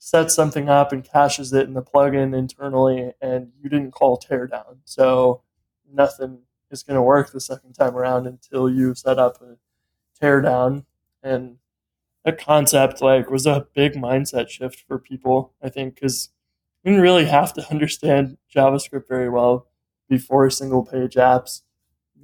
[0.00, 4.78] sets something up and caches it in the plugin internally, and you didn't call teardown,
[4.84, 5.42] so
[5.92, 6.38] nothing
[6.70, 9.56] is going to work the second time around until you set up a
[10.20, 10.84] teardown.
[11.22, 11.56] And
[12.24, 16.30] that concept like was a big mindset shift for people, I think, because
[16.82, 19.66] you didn't really have to understand JavaScript very well
[20.08, 21.60] before single page apps.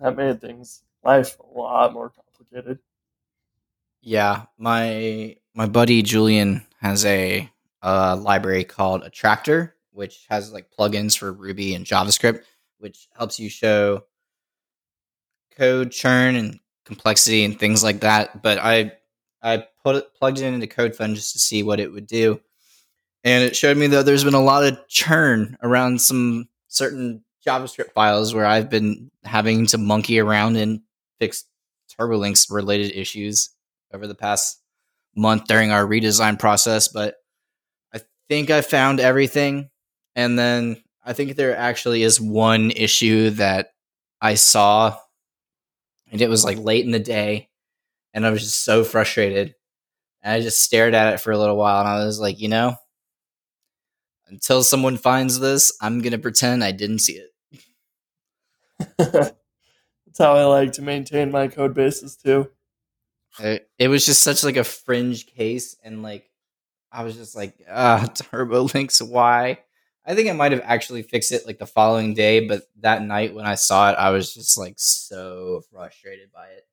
[0.01, 2.79] That made things life a lot more complicated.
[4.01, 7.51] Yeah, my my buddy Julian has a,
[7.87, 12.43] a library called Attractor, which has like plugins for Ruby and JavaScript,
[12.78, 14.03] which helps you show
[15.57, 18.43] code churn and complexity and things like that.
[18.43, 18.93] But I
[19.41, 22.41] I put it plugged it into CodeFund just to see what it would do,
[23.22, 27.93] and it showed me that there's been a lot of churn around some certain JavaScript
[27.93, 30.80] files where I've been having to monkey around and
[31.20, 31.45] fix
[31.99, 33.51] Turbolinks related issues
[33.95, 34.61] over the past
[35.14, 36.89] month during our redesign process.
[36.89, 37.14] But
[38.29, 39.70] think I found everything,
[40.14, 43.70] and then I think there actually is one issue that
[44.20, 44.97] I saw
[46.11, 47.49] and it was like late in the day
[48.14, 49.55] and i was just so frustrated
[50.22, 52.49] and i just stared at it for a little while and i was like you
[52.49, 52.77] know
[54.29, 57.31] until someone finds this i'm gonna pretend i didn't see it
[58.99, 62.51] That's how I like to maintain my code bases too.
[63.39, 66.31] it, it was just such like a fringe case and like
[66.97, 69.59] i was just like ah turbo links why
[70.05, 73.34] i think i might have actually fixed it like the following day but that night
[73.34, 76.66] when i saw it i was just like so frustrated by it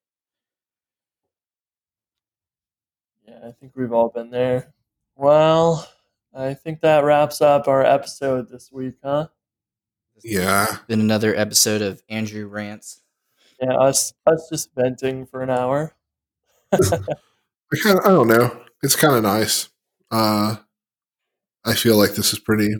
[3.27, 4.73] Yeah, I think we've all been there.
[5.15, 5.87] Well,
[6.33, 9.27] I think that wraps up our episode this week, huh?
[10.23, 10.77] Yeah.
[10.87, 13.01] been another episode of andrew rants
[13.61, 15.95] Yeah, us us just venting for an hour.
[16.73, 16.79] I
[17.83, 18.63] kind of, I don't know.
[18.83, 19.69] It's kind of nice.
[20.13, 20.57] Uh,
[21.65, 22.75] I feel like this is pretty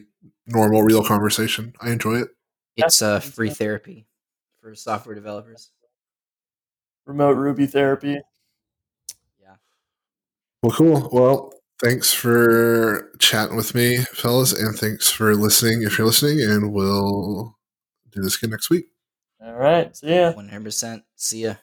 [0.45, 1.73] normal, real conversation.
[1.81, 2.27] I enjoy it.
[2.77, 4.05] it's uh, free therapy
[4.61, 5.71] for software developers
[7.07, 8.19] Remote Ruby therapy.
[9.41, 9.55] yeah
[10.61, 11.09] Well, cool.
[11.11, 11.53] Well,
[11.83, 17.57] thanks for chatting with me, fellas, and thanks for listening if you're listening, and we'll
[18.11, 18.85] do this again next week.
[19.43, 19.95] All right.
[19.97, 20.33] See ya.
[20.33, 21.55] 100% see ya